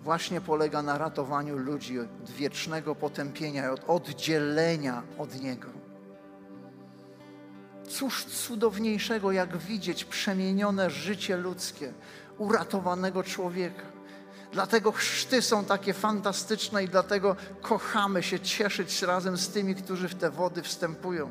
właśnie 0.02 0.40
polega 0.40 0.82
na 0.82 0.98
ratowaniu 0.98 1.58
ludzi 1.58 2.00
od 2.00 2.30
wiecznego 2.30 2.94
potępienia, 2.94 3.72
od 3.72 3.84
oddzielenia 3.86 5.02
od 5.18 5.40
Niego. 5.40 5.68
Cóż 7.88 8.24
cudowniejszego, 8.24 9.32
jak 9.32 9.56
widzieć 9.56 10.04
przemienione 10.04 10.90
życie 10.90 11.36
ludzkie, 11.36 11.92
uratowanego 12.38 13.22
człowieka. 13.22 13.82
Dlatego 14.52 14.92
chrzty 14.92 15.42
są 15.42 15.64
takie 15.64 15.94
fantastyczne 15.94 16.84
i 16.84 16.88
dlatego 16.88 17.36
kochamy 17.62 18.22
się 18.22 18.40
cieszyć 18.40 19.02
razem 19.02 19.36
z 19.36 19.48
tymi, 19.48 19.74
którzy 19.74 20.08
w 20.08 20.14
te 20.14 20.30
wody 20.30 20.62
wstępują. 20.62 21.30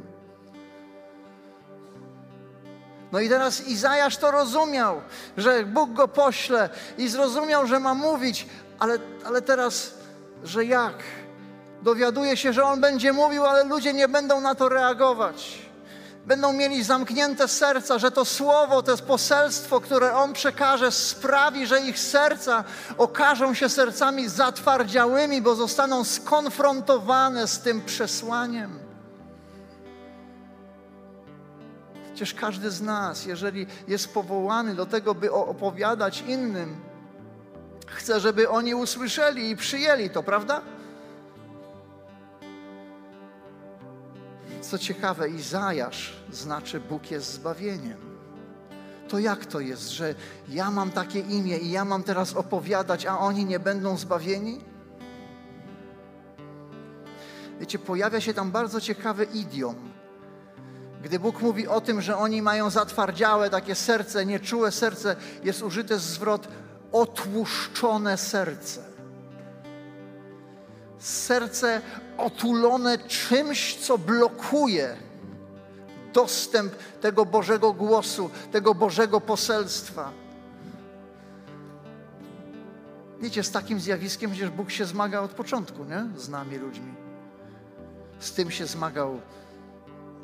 No 3.11 3.19
i 3.19 3.29
teraz 3.29 3.67
Izajasz 3.67 4.17
to 4.17 4.31
rozumiał, 4.31 5.01
że 5.37 5.63
Bóg 5.65 5.93
go 5.93 6.07
pośle 6.07 6.69
i 6.97 7.07
zrozumiał, 7.07 7.67
że 7.67 7.79
ma 7.79 7.93
mówić, 7.93 8.47
ale, 8.79 8.99
ale 9.25 9.41
teraz, 9.41 9.93
że 10.43 10.65
jak? 10.65 10.93
Dowiaduje 11.81 12.37
się, 12.37 12.53
że 12.53 12.63
on 12.63 12.81
będzie 12.81 13.13
mówił, 13.13 13.45
ale 13.45 13.63
ludzie 13.63 13.93
nie 13.93 14.07
będą 14.07 14.41
na 14.41 14.55
to 14.55 14.69
reagować. 14.69 15.61
Będą 16.25 16.53
mieli 16.53 16.83
zamknięte 16.83 17.47
serca, 17.47 17.99
że 17.99 18.11
to 18.11 18.25
słowo, 18.25 18.83
to 18.83 18.97
poselstwo, 18.97 19.81
które 19.81 20.15
on 20.15 20.33
przekaże, 20.33 20.91
sprawi, 20.91 21.67
że 21.67 21.81
ich 21.81 21.99
serca 21.99 22.63
okażą 22.97 23.53
się 23.53 23.69
sercami 23.69 24.29
zatwardziałymi, 24.29 25.41
bo 25.41 25.55
zostaną 25.55 26.03
skonfrontowane 26.03 27.47
z 27.47 27.59
tym 27.59 27.81
przesłaniem. 27.81 28.90
Przecież 32.21 32.39
każdy 32.39 32.71
z 32.71 32.81
nas, 32.81 33.25
jeżeli 33.25 33.67
jest 33.87 34.13
powołany 34.13 34.75
do 34.75 34.85
tego, 34.85 35.15
by 35.15 35.31
opowiadać 35.31 36.23
innym, 36.27 36.75
chce, 37.87 38.19
żeby 38.19 38.49
oni 38.49 38.75
usłyszeli 38.75 39.49
i 39.49 39.55
przyjęli 39.55 40.09
to, 40.09 40.23
prawda? 40.23 40.61
Co 44.61 44.77
ciekawe, 44.77 45.29
Izajasz 45.29 46.23
znaczy 46.31 46.79
Bóg 46.79 47.11
jest 47.11 47.33
zbawieniem. 47.33 47.97
To 49.07 49.19
jak 49.19 49.45
to 49.45 49.59
jest, 49.59 49.89
że 49.89 50.15
ja 50.49 50.71
mam 50.71 50.91
takie 50.91 51.19
imię 51.19 51.57
i 51.57 51.71
ja 51.71 51.85
mam 51.85 52.03
teraz 52.03 52.33
opowiadać, 52.33 53.05
a 53.05 53.19
oni 53.19 53.45
nie 53.45 53.59
będą 53.59 53.97
zbawieni? 53.97 54.61
Wiecie, 57.59 57.79
pojawia 57.79 58.21
się 58.21 58.33
tam 58.33 58.51
bardzo 58.51 58.81
ciekawy 58.81 59.23
idiom 59.23 59.90
gdy 61.03 61.19
Bóg 61.19 61.41
mówi 61.41 61.67
o 61.67 61.81
tym, 61.81 62.01
że 62.01 62.17
oni 62.17 62.41
mają 62.41 62.69
zatwardziałe 62.69 63.49
takie 63.49 63.75
serce, 63.75 64.25
nieczułe 64.25 64.71
serce, 64.71 65.15
jest 65.43 65.61
użyty 65.61 65.99
zwrot 65.99 66.47
otłuszczone 66.91 68.17
serce. 68.17 68.81
serce 70.99 71.81
otulone 72.17 72.97
czymś, 72.97 73.75
co 73.75 73.97
blokuje 73.97 74.97
dostęp 76.13 76.75
tego 77.01 77.25
Bożego 77.25 77.73
głosu, 77.73 78.29
tego 78.51 78.75
Bożego 78.75 79.21
poselstwa. 79.21 80.11
Wiecie, 83.21 83.43
z 83.43 83.51
takim 83.51 83.79
zjawiskiem 83.79 84.31
przecież 84.31 84.49
Bóg 84.49 84.71
się 84.71 84.85
zmaga 84.85 85.19
od 85.19 85.31
początku, 85.31 85.83
nie? 85.83 86.05
Z 86.17 86.29
nami 86.29 86.57
ludźmi. 86.57 86.93
Z 88.19 88.31
tym 88.31 88.51
się 88.51 88.65
zmagał 88.65 89.21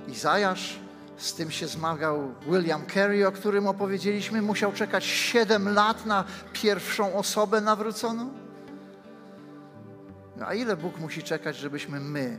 Izajasz, 0.07 0.79
z 1.17 1.33
tym 1.33 1.51
się 1.51 1.67
zmagał 1.67 2.33
William 2.47 2.85
Carey, 2.93 3.25
o 3.25 3.31
którym 3.31 3.67
opowiedzieliśmy. 3.67 4.41
Musiał 4.41 4.71
czekać 4.71 5.05
7 5.05 5.73
lat 5.73 6.05
na 6.05 6.23
pierwszą 6.53 7.15
osobę 7.15 7.61
nawróconą. 7.61 8.29
No 10.35 10.47
a 10.47 10.53
ile 10.53 10.77
Bóg 10.77 10.99
musi 10.99 11.23
czekać, 11.23 11.57
żebyśmy 11.57 11.99
my 11.99 12.37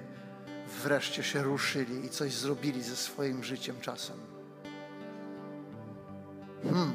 wreszcie 0.83 1.23
się 1.23 1.43
ruszyli 1.43 2.05
i 2.05 2.09
coś 2.09 2.35
zrobili 2.35 2.83
ze 2.83 2.97
swoim 2.97 3.45
życiem 3.45 3.77
czasem? 3.81 4.17
Hmm. 6.63 6.95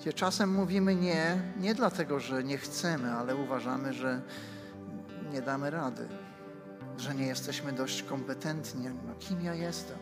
Gdzie 0.00 0.12
czasem 0.12 0.50
mówimy 0.50 0.94
nie, 0.94 1.42
nie 1.60 1.74
dlatego, 1.74 2.20
że 2.20 2.44
nie 2.44 2.58
chcemy, 2.58 3.12
ale 3.12 3.36
uważamy, 3.36 3.92
że 3.92 4.20
nie 5.32 5.42
damy 5.42 5.70
rady, 5.70 6.08
że 6.98 7.14
nie 7.14 7.26
jesteśmy 7.26 7.72
dość 7.72 8.02
kompetentni. 8.02 8.88
No 9.06 9.14
kim 9.18 9.40
ja 9.42 9.54
jestem? 9.54 9.98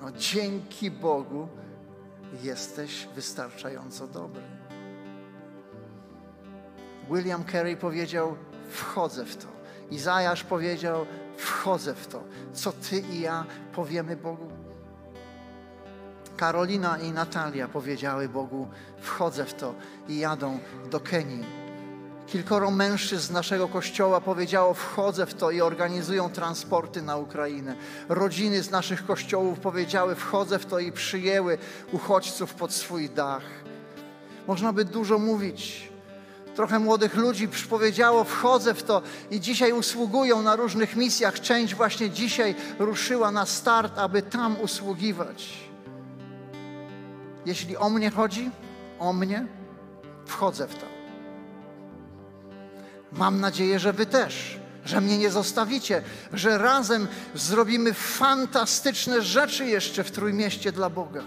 No 0.00 0.12
dzięki 0.12 0.90
Bogu 0.90 1.48
jesteś 2.42 3.08
wystarczająco 3.14 4.06
dobry. 4.06 4.42
William 7.10 7.44
Carey 7.44 7.76
powiedział: 7.76 8.36
Wchodzę 8.70 9.24
w 9.24 9.36
to. 9.36 9.46
Izajasz 9.90 10.44
powiedział: 10.44 11.06
Wchodzę 11.36 11.94
w 11.94 12.06
to. 12.06 12.24
Co 12.52 12.72
ty 12.72 12.98
i 12.98 13.20
ja 13.20 13.44
powiemy 13.72 14.16
Bogu? 14.16 14.48
Karolina 16.36 16.98
i 16.98 17.12
Natalia 17.12 17.68
powiedziały 17.68 18.28
Bogu: 18.28 18.68
Wchodzę 19.00 19.44
w 19.44 19.54
to 19.54 19.74
i 20.08 20.18
jadą 20.18 20.58
do 20.90 21.00
Kenii. 21.00 21.65
Kilkoro 22.26 22.70
mężczyzn 22.70 23.26
z 23.26 23.30
naszego 23.30 23.68
kościoła 23.68 24.20
powiedziało: 24.20 24.74
Wchodzę 24.74 25.26
w 25.26 25.34
to 25.34 25.50
i 25.50 25.60
organizują 25.60 26.30
transporty 26.30 27.02
na 27.02 27.16
Ukrainę. 27.16 27.76
Rodziny 28.08 28.62
z 28.62 28.70
naszych 28.70 29.06
kościołów 29.06 29.60
powiedziały: 29.60 30.14
Wchodzę 30.14 30.58
w 30.58 30.66
to 30.66 30.78
i 30.78 30.92
przyjęły 30.92 31.58
uchodźców 31.92 32.54
pod 32.54 32.72
swój 32.72 33.10
dach. 33.10 33.42
Można 34.46 34.72
by 34.72 34.84
dużo 34.84 35.18
mówić. 35.18 35.92
Trochę 36.54 36.78
młodych 36.78 37.14
ludzi 37.14 37.48
powiedziało: 37.70 38.24
Wchodzę 38.24 38.74
w 38.74 38.82
to 38.82 39.02
i 39.30 39.40
dzisiaj 39.40 39.72
usługują 39.72 40.42
na 40.42 40.56
różnych 40.56 40.96
misjach. 40.96 41.40
Część 41.40 41.74
właśnie 41.74 42.10
dzisiaj 42.10 42.54
ruszyła 42.78 43.30
na 43.30 43.46
start, 43.46 43.98
aby 43.98 44.22
tam 44.22 44.60
usługiwać. 44.60 45.68
Jeśli 47.46 47.76
o 47.76 47.90
mnie 47.90 48.10
chodzi, 48.10 48.50
o 48.98 49.12
mnie, 49.12 49.46
wchodzę 50.26 50.68
w 50.68 50.74
to. 50.74 50.95
Mam 53.16 53.40
nadzieję, 53.40 53.78
że 53.78 53.92
Wy 53.92 54.06
też, 54.06 54.58
że 54.84 55.00
mnie 55.00 55.18
nie 55.18 55.30
zostawicie, 55.30 56.02
że 56.32 56.58
razem 56.58 57.08
zrobimy 57.34 57.94
fantastyczne 57.94 59.22
rzeczy 59.22 59.66
jeszcze 59.66 60.04
w 60.04 60.10
Trójmieście 60.10 60.72
dla 60.72 60.90
Boga. 60.90 61.22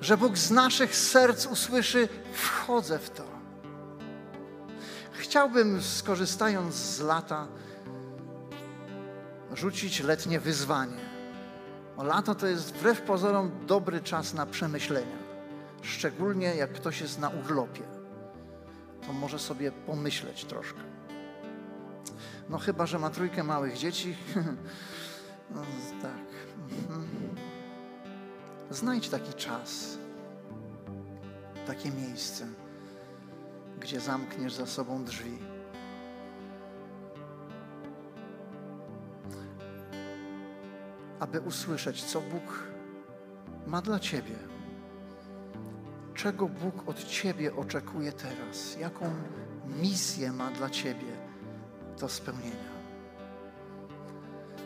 Że 0.00 0.16
Bóg 0.16 0.38
z 0.38 0.50
naszych 0.50 0.96
serc 0.96 1.46
usłyszy: 1.46 2.08
Wchodzę 2.32 2.98
w 2.98 3.10
to. 3.10 3.24
Chciałbym, 5.12 5.82
skorzystając 5.82 6.74
z 6.74 7.00
lata, 7.00 7.46
rzucić 9.54 10.00
letnie 10.00 10.40
wyzwanie. 10.40 11.04
O 11.96 12.04
lato 12.04 12.34
to 12.34 12.46
jest 12.46 12.74
wbrew 12.74 13.00
pozorom 13.00 13.50
dobry 13.66 14.00
czas 14.00 14.34
na 14.34 14.46
przemyślenia, 14.46 15.16
szczególnie 15.82 16.54
jak 16.54 16.72
ktoś 16.72 17.00
jest 17.00 17.18
na 17.18 17.28
urlopie 17.28 17.93
to 19.06 19.12
może 19.12 19.38
sobie 19.38 19.72
pomyśleć 19.72 20.44
troszkę. 20.44 20.80
No 22.48 22.58
chyba, 22.58 22.86
że 22.86 22.98
ma 22.98 23.10
trójkę 23.10 23.44
małych 23.44 23.76
dzieci. 23.76 24.16
no 25.54 25.62
tak. 26.02 26.24
Mhm. 26.70 27.08
Znajdź 28.70 29.08
taki 29.08 29.34
czas, 29.34 29.98
takie 31.66 31.90
miejsce, 31.90 32.46
gdzie 33.80 34.00
zamkniesz 34.00 34.52
za 34.52 34.66
sobą 34.66 35.04
drzwi. 35.04 35.38
Aby 41.20 41.40
usłyszeć, 41.40 42.04
co 42.04 42.20
Bóg 42.20 42.62
ma 43.66 43.82
dla 43.82 43.98
Ciebie 43.98 44.53
czego 46.14 46.48
Bóg 46.48 46.88
od 46.88 47.04
Ciebie 47.04 47.56
oczekuje 47.56 48.12
teraz, 48.12 48.76
jaką 48.80 49.10
misję 49.82 50.32
ma 50.32 50.50
dla 50.50 50.70
Ciebie 50.70 51.12
do 52.00 52.08
spełnienia. 52.08 52.74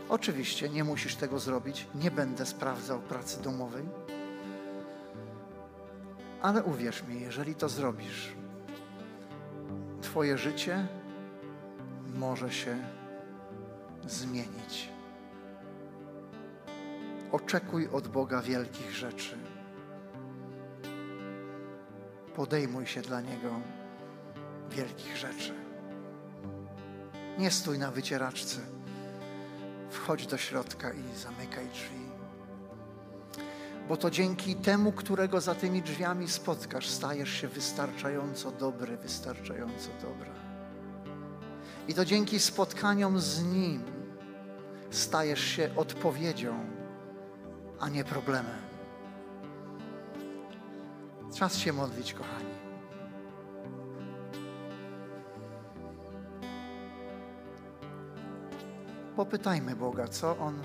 Oczywiście 0.09 0.69
nie 0.69 0.85
musisz 0.85 1.17
tego 1.17 1.39
zrobić, 1.39 1.87
nie 1.95 2.11
będę 2.11 2.47
sprawdzał 2.47 3.01
pracy 3.01 3.43
domowej, 3.43 3.85
ale 6.43 6.63
uwierz 6.63 7.03
mi, 7.03 7.21
jeżeli 7.21 7.55
to 7.55 7.69
zrobisz, 7.69 8.33
Twoje 10.03 10.39
życie 10.39 10.87
może 12.15 12.53
się 12.53 12.77
zmienić. 14.07 14.89
Oczekuj 17.33 17.89
od 17.89 18.09
Boga 18.09 18.43
wielkich 18.43 18.91
rzeczy 18.91 19.37
podejmuj 22.39 22.87
się 22.87 23.03
dla 23.03 23.21
Niego 23.21 23.51
wielkich 24.71 25.17
rzeczy. 25.17 25.55
Nie 27.39 27.51
stój 27.51 27.79
na 27.79 27.91
wycieraczce. 27.91 28.61
Wchodź 29.91 30.27
do 30.27 30.37
środka 30.37 30.93
i 30.93 31.17
zamykaj 31.17 31.69
drzwi. 31.69 32.09
Bo 33.89 33.97
to 33.97 34.11
dzięki 34.11 34.57
temu, 34.57 34.93
którego 34.93 35.41
za 35.41 35.55
tymi 35.55 35.83
drzwiami 35.83 36.29
spotkasz, 36.29 36.89
stajesz 36.89 37.31
się 37.31 37.49
wystarczająco 37.49 38.51
dobry, 38.51 38.97
wystarczająco 38.97 39.91
dobra. 40.03 40.33
I 41.89 41.95
to 41.95 42.05
dzięki 42.05 42.41
spotkaniom 42.41 43.21
z 43.21 43.43
Nim 43.43 43.83
stajesz 44.91 45.45
się 45.45 45.71
odpowiedzią, 45.77 46.67
a 47.81 47.89
nie 47.89 48.05
problemem. 48.05 48.68
Czas 51.35 51.57
się 51.57 51.73
modlić, 51.73 52.15
kochani. 52.15 52.59
Popytajmy 59.17 59.77
Boga, 59.77 60.09
co 60.09 60.39
On 60.39 60.63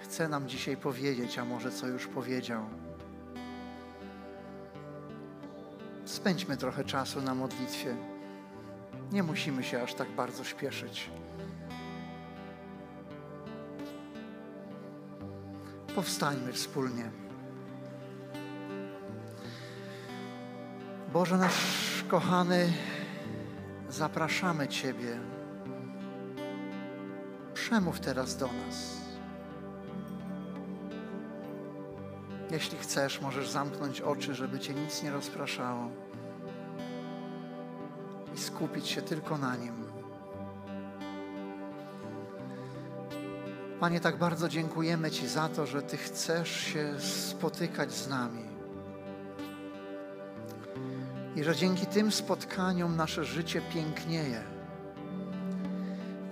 chce 0.00 0.28
nam 0.28 0.48
dzisiaj 0.48 0.76
powiedzieć, 0.76 1.38
a 1.38 1.44
może 1.44 1.70
co 1.70 1.88
już 1.88 2.06
powiedział. 2.06 2.62
Spędźmy 6.04 6.56
trochę 6.56 6.84
czasu 6.84 7.22
na 7.22 7.34
modlitwie. 7.34 7.96
Nie 9.12 9.22
musimy 9.22 9.62
się 9.64 9.82
aż 9.82 9.94
tak 9.94 10.10
bardzo 10.10 10.44
śpieszyć. 10.44 11.10
Powstańmy 15.94 16.52
wspólnie. 16.52 17.10
Boże 21.12 21.38
nasz 21.38 22.04
kochany, 22.08 22.72
zapraszamy 23.88 24.68
Ciebie. 24.68 25.18
Przemów 27.54 28.00
teraz 28.00 28.36
do 28.36 28.46
nas. 28.46 28.96
Jeśli 32.50 32.78
chcesz, 32.78 33.20
możesz 33.20 33.50
zamknąć 33.50 34.00
oczy, 34.00 34.34
żeby 34.34 34.60
Cię 34.60 34.74
nic 34.74 35.02
nie 35.02 35.10
rozpraszało 35.10 35.90
i 38.34 38.38
skupić 38.38 38.88
się 38.88 39.02
tylko 39.02 39.38
na 39.38 39.56
Nim. 39.56 39.84
Panie, 43.80 44.00
tak 44.00 44.18
bardzo 44.18 44.48
dziękujemy 44.48 45.10
Ci 45.10 45.28
za 45.28 45.48
to, 45.48 45.66
że 45.66 45.82
Ty 45.82 45.96
chcesz 45.96 46.50
się 46.50 47.00
spotykać 47.00 47.92
z 47.92 48.08
nami 48.08 48.51
i 51.36 51.44
że 51.44 51.56
dzięki 51.56 51.86
tym 51.86 52.12
spotkaniom 52.12 52.96
nasze 52.96 53.24
życie 53.24 53.62
pięknieje. 53.74 54.42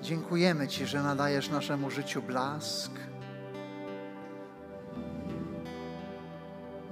Dziękujemy 0.02 0.68
Ci, 0.68 0.86
że 0.86 1.02
nadajesz 1.02 1.50
naszemu 1.50 1.90
życiu 1.90 2.22
blask, 2.22 2.92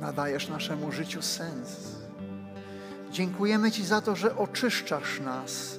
nadajesz 0.00 0.48
naszemu 0.48 0.92
życiu 0.92 1.22
sens. 1.22 1.98
Dziękujemy 3.10 3.70
Ci 3.70 3.84
za 3.84 4.00
to, 4.00 4.16
że 4.16 4.36
oczyszczasz 4.36 5.20
nas 5.20 5.78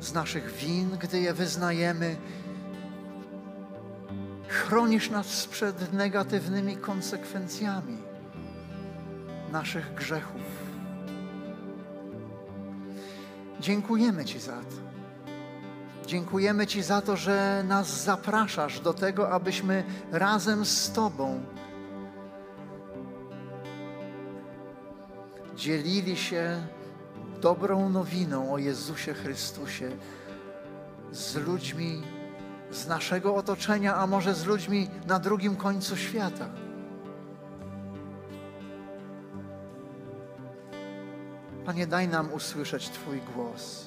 z 0.00 0.12
naszych 0.12 0.52
win, 0.52 0.90
gdy 1.00 1.20
je 1.20 1.34
wyznajemy. 1.34 2.16
Chronisz 4.48 5.10
nas 5.10 5.46
przed 5.46 5.92
negatywnymi 5.92 6.76
konsekwencjami 6.76 7.98
naszych 9.52 9.94
grzechów. 9.94 10.51
Dziękujemy 13.62 14.24
Ci 14.24 14.40
za 14.40 14.52
to. 14.52 14.76
Dziękujemy 16.06 16.66
Ci 16.66 16.82
za 16.82 17.02
to, 17.02 17.16
że 17.16 17.64
nas 17.68 18.04
zapraszasz 18.04 18.80
do 18.80 18.94
tego, 18.94 19.30
abyśmy 19.30 19.84
razem 20.12 20.64
z 20.64 20.92
Tobą 20.92 21.40
dzielili 25.56 26.16
się 26.16 26.66
dobrą 27.40 27.88
nowiną 27.88 28.52
o 28.52 28.58
Jezusie 28.58 29.14
Chrystusie 29.14 29.90
z 31.12 31.36
ludźmi 31.36 32.02
z 32.70 32.86
naszego 32.86 33.34
otoczenia, 33.34 33.96
a 33.96 34.06
może 34.06 34.34
z 34.34 34.44
ludźmi 34.44 34.88
na 35.06 35.18
drugim 35.18 35.56
końcu 35.56 35.96
świata. 35.96 36.61
Panie, 41.66 41.86
daj 41.86 42.08
nam 42.08 42.32
usłyszeć 42.32 42.88
Twój 42.88 43.20
głos. 43.34 43.86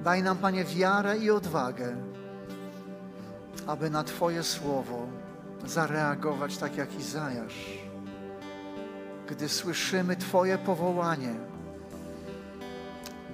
Daj 0.00 0.22
nam, 0.22 0.38
Panie, 0.38 0.64
wiarę 0.64 1.18
i 1.18 1.30
odwagę, 1.30 1.96
aby 3.66 3.90
na 3.90 4.04
Twoje 4.04 4.42
słowo 4.42 5.06
zareagować 5.66 6.58
tak 6.58 6.76
jak 6.76 6.94
Izajasz. 6.94 7.78
Gdy 9.28 9.48
słyszymy 9.48 10.16
Twoje 10.16 10.58
powołanie, 10.58 11.34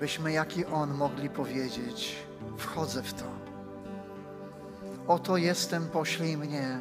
byśmy 0.00 0.32
jak 0.32 0.56
i 0.56 0.64
On 0.66 0.94
mogli 0.94 1.30
powiedzieć: 1.30 2.29
Wchodzę 2.60 3.02
w 3.02 3.14
to. 3.14 3.24
Oto 5.08 5.36
jestem, 5.36 5.88
poślij 5.88 6.36
mnie. 6.36 6.80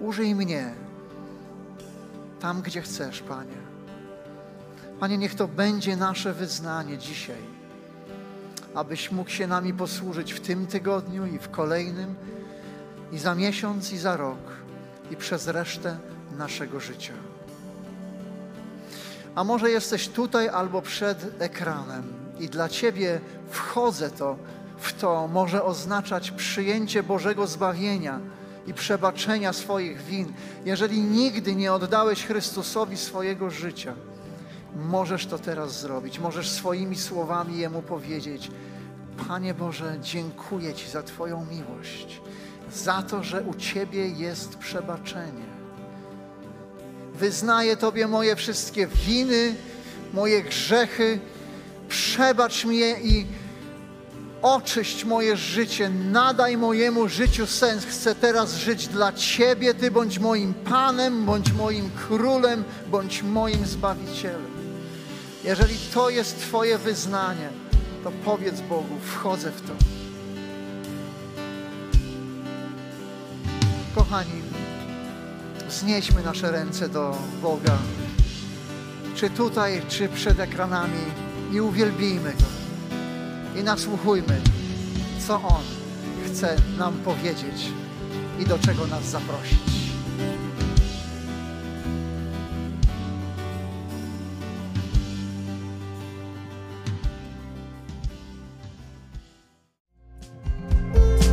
Użyj 0.00 0.34
mnie 0.34 0.74
tam, 2.40 2.62
gdzie 2.62 2.82
chcesz, 2.82 3.22
Panie. 3.22 3.60
Panie, 5.00 5.18
niech 5.18 5.34
to 5.34 5.48
będzie 5.48 5.96
nasze 5.96 6.32
wyznanie 6.32 6.98
dzisiaj 6.98 7.60
abyś 8.74 9.10
mógł 9.10 9.30
się 9.30 9.46
nami 9.46 9.74
posłużyć 9.74 10.32
w 10.32 10.40
tym 10.40 10.66
tygodniu 10.66 11.26
i 11.26 11.38
w 11.38 11.50
kolejnym, 11.50 12.14
i 13.12 13.18
za 13.18 13.34
miesiąc, 13.34 13.92
i 13.92 13.98
za 13.98 14.16
rok, 14.16 14.38
i 15.10 15.16
przez 15.16 15.48
resztę 15.48 15.98
naszego 16.38 16.80
życia. 16.80 17.12
A 19.34 19.44
może 19.44 19.70
jesteś 19.70 20.08
tutaj 20.08 20.48
albo 20.48 20.82
przed 20.82 21.42
ekranem 21.42 22.19
i 22.40 22.48
dla 22.48 22.68
Ciebie 22.68 23.20
wchodzę 23.50 24.10
to, 24.10 24.36
w 24.78 24.92
to 24.92 25.28
może 25.28 25.64
oznaczać 25.64 26.30
przyjęcie 26.30 27.02
Bożego 27.02 27.46
zbawienia 27.46 28.20
i 28.66 28.74
przebaczenia 28.74 29.52
swoich 29.52 30.02
win. 30.02 30.32
Jeżeli 30.64 31.00
nigdy 31.00 31.54
nie 31.54 31.72
oddałeś 31.72 32.26
Chrystusowi 32.26 32.96
swojego 32.96 33.50
życia, 33.50 33.94
Możesz 34.76 35.26
to 35.26 35.38
teraz 35.38 35.80
zrobić. 35.80 36.18
Możesz 36.18 36.50
swoimi 36.50 36.96
słowami 36.96 37.58
Jemu 37.58 37.82
powiedzieć: 37.82 38.50
Panie 39.28 39.54
Boże, 39.54 39.96
dziękuję 40.02 40.74
Ci 40.74 40.90
za 40.90 41.02
Twoją 41.02 41.46
miłość, 41.50 42.20
za 42.72 43.02
to, 43.02 43.22
że 43.22 43.42
u 43.42 43.54
Ciebie 43.54 44.08
jest 44.08 44.58
przebaczenie. 44.58 45.50
Wyznaję 47.14 47.76
Tobie 47.76 48.06
moje 48.06 48.36
wszystkie 48.36 48.86
winy, 48.86 49.54
moje 50.14 50.42
grzechy. 50.42 51.18
Przebacz 51.90 52.64
mnie 52.64 53.00
i 53.00 53.26
oczyść 54.42 55.04
moje 55.04 55.36
życie, 55.36 55.90
nadaj 55.90 56.56
mojemu 56.56 57.08
życiu 57.08 57.46
sens. 57.46 57.84
Chcę 57.84 58.14
teraz 58.14 58.56
żyć 58.56 58.88
dla 58.88 59.12
Ciebie. 59.12 59.74
Ty 59.74 59.90
bądź 59.90 60.18
moim 60.18 60.54
Panem, 60.54 61.24
bądź 61.24 61.52
moim 61.52 61.90
Królem, 61.90 62.64
bądź 62.90 63.22
moim 63.22 63.66
Zbawicielem. 63.66 64.50
Jeżeli 65.44 65.74
to 65.94 66.10
jest 66.10 66.40
Twoje 66.40 66.78
wyznanie, 66.78 67.48
to 68.04 68.12
powiedz 68.24 68.60
Bogu, 68.60 68.98
wchodzę 69.02 69.50
w 69.50 69.60
to. 69.60 69.72
Kochani, 73.94 74.42
znieśmy 75.68 76.22
nasze 76.22 76.50
ręce 76.50 76.88
do 76.88 77.16
Boga, 77.42 77.78
czy 79.14 79.30
tutaj, 79.30 79.82
czy 79.88 80.08
przed 80.08 80.40
ekranami 80.40 81.29
i 81.52 81.60
uwielbijmy 81.60 82.32
Go. 82.32 83.60
I 83.60 83.64
nasłuchujmy, 83.64 84.40
co 85.26 85.34
On 85.34 85.62
chce 86.26 86.56
nam 86.78 86.94
powiedzieć 86.94 87.68
i 88.38 88.46
do 88.46 88.58
czego 88.58 88.86
nas 88.86 89.04
zaprosić. 89.04 89.80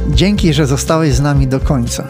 Dzięki, 0.09 0.53
że 0.53 0.65
zostałeś 0.65 1.13
z 1.13 1.22
nami 1.22 1.47
do 1.47 1.59
końca. 1.59 2.07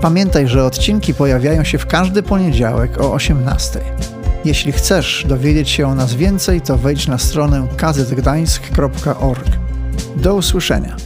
Pamiętaj, 0.00 0.48
że 0.48 0.64
odcinki 0.64 1.14
pojawiają 1.14 1.64
się 1.64 1.78
w 1.78 1.86
każdy 1.86 2.22
poniedziałek 2.22 3.00
o 3.00 3.12
18. 3.12 3.80
Jeśli 4.46 4.72
chcesz 4.72 5.24
dowiedzieć 5.28 5.70
się 5.70 5.88
o 5.88 5.94
nas 5.94 6.14
więcej, 6.14 6.60
to 6.60 6.78
wejdź 6.78 7.08
na 7.08 7.18
stronę 7.18 7.66
kazetgdańsk.org. 7.76 9.46
Do 10.16 10.34
usłyszenia. 10.34 10.96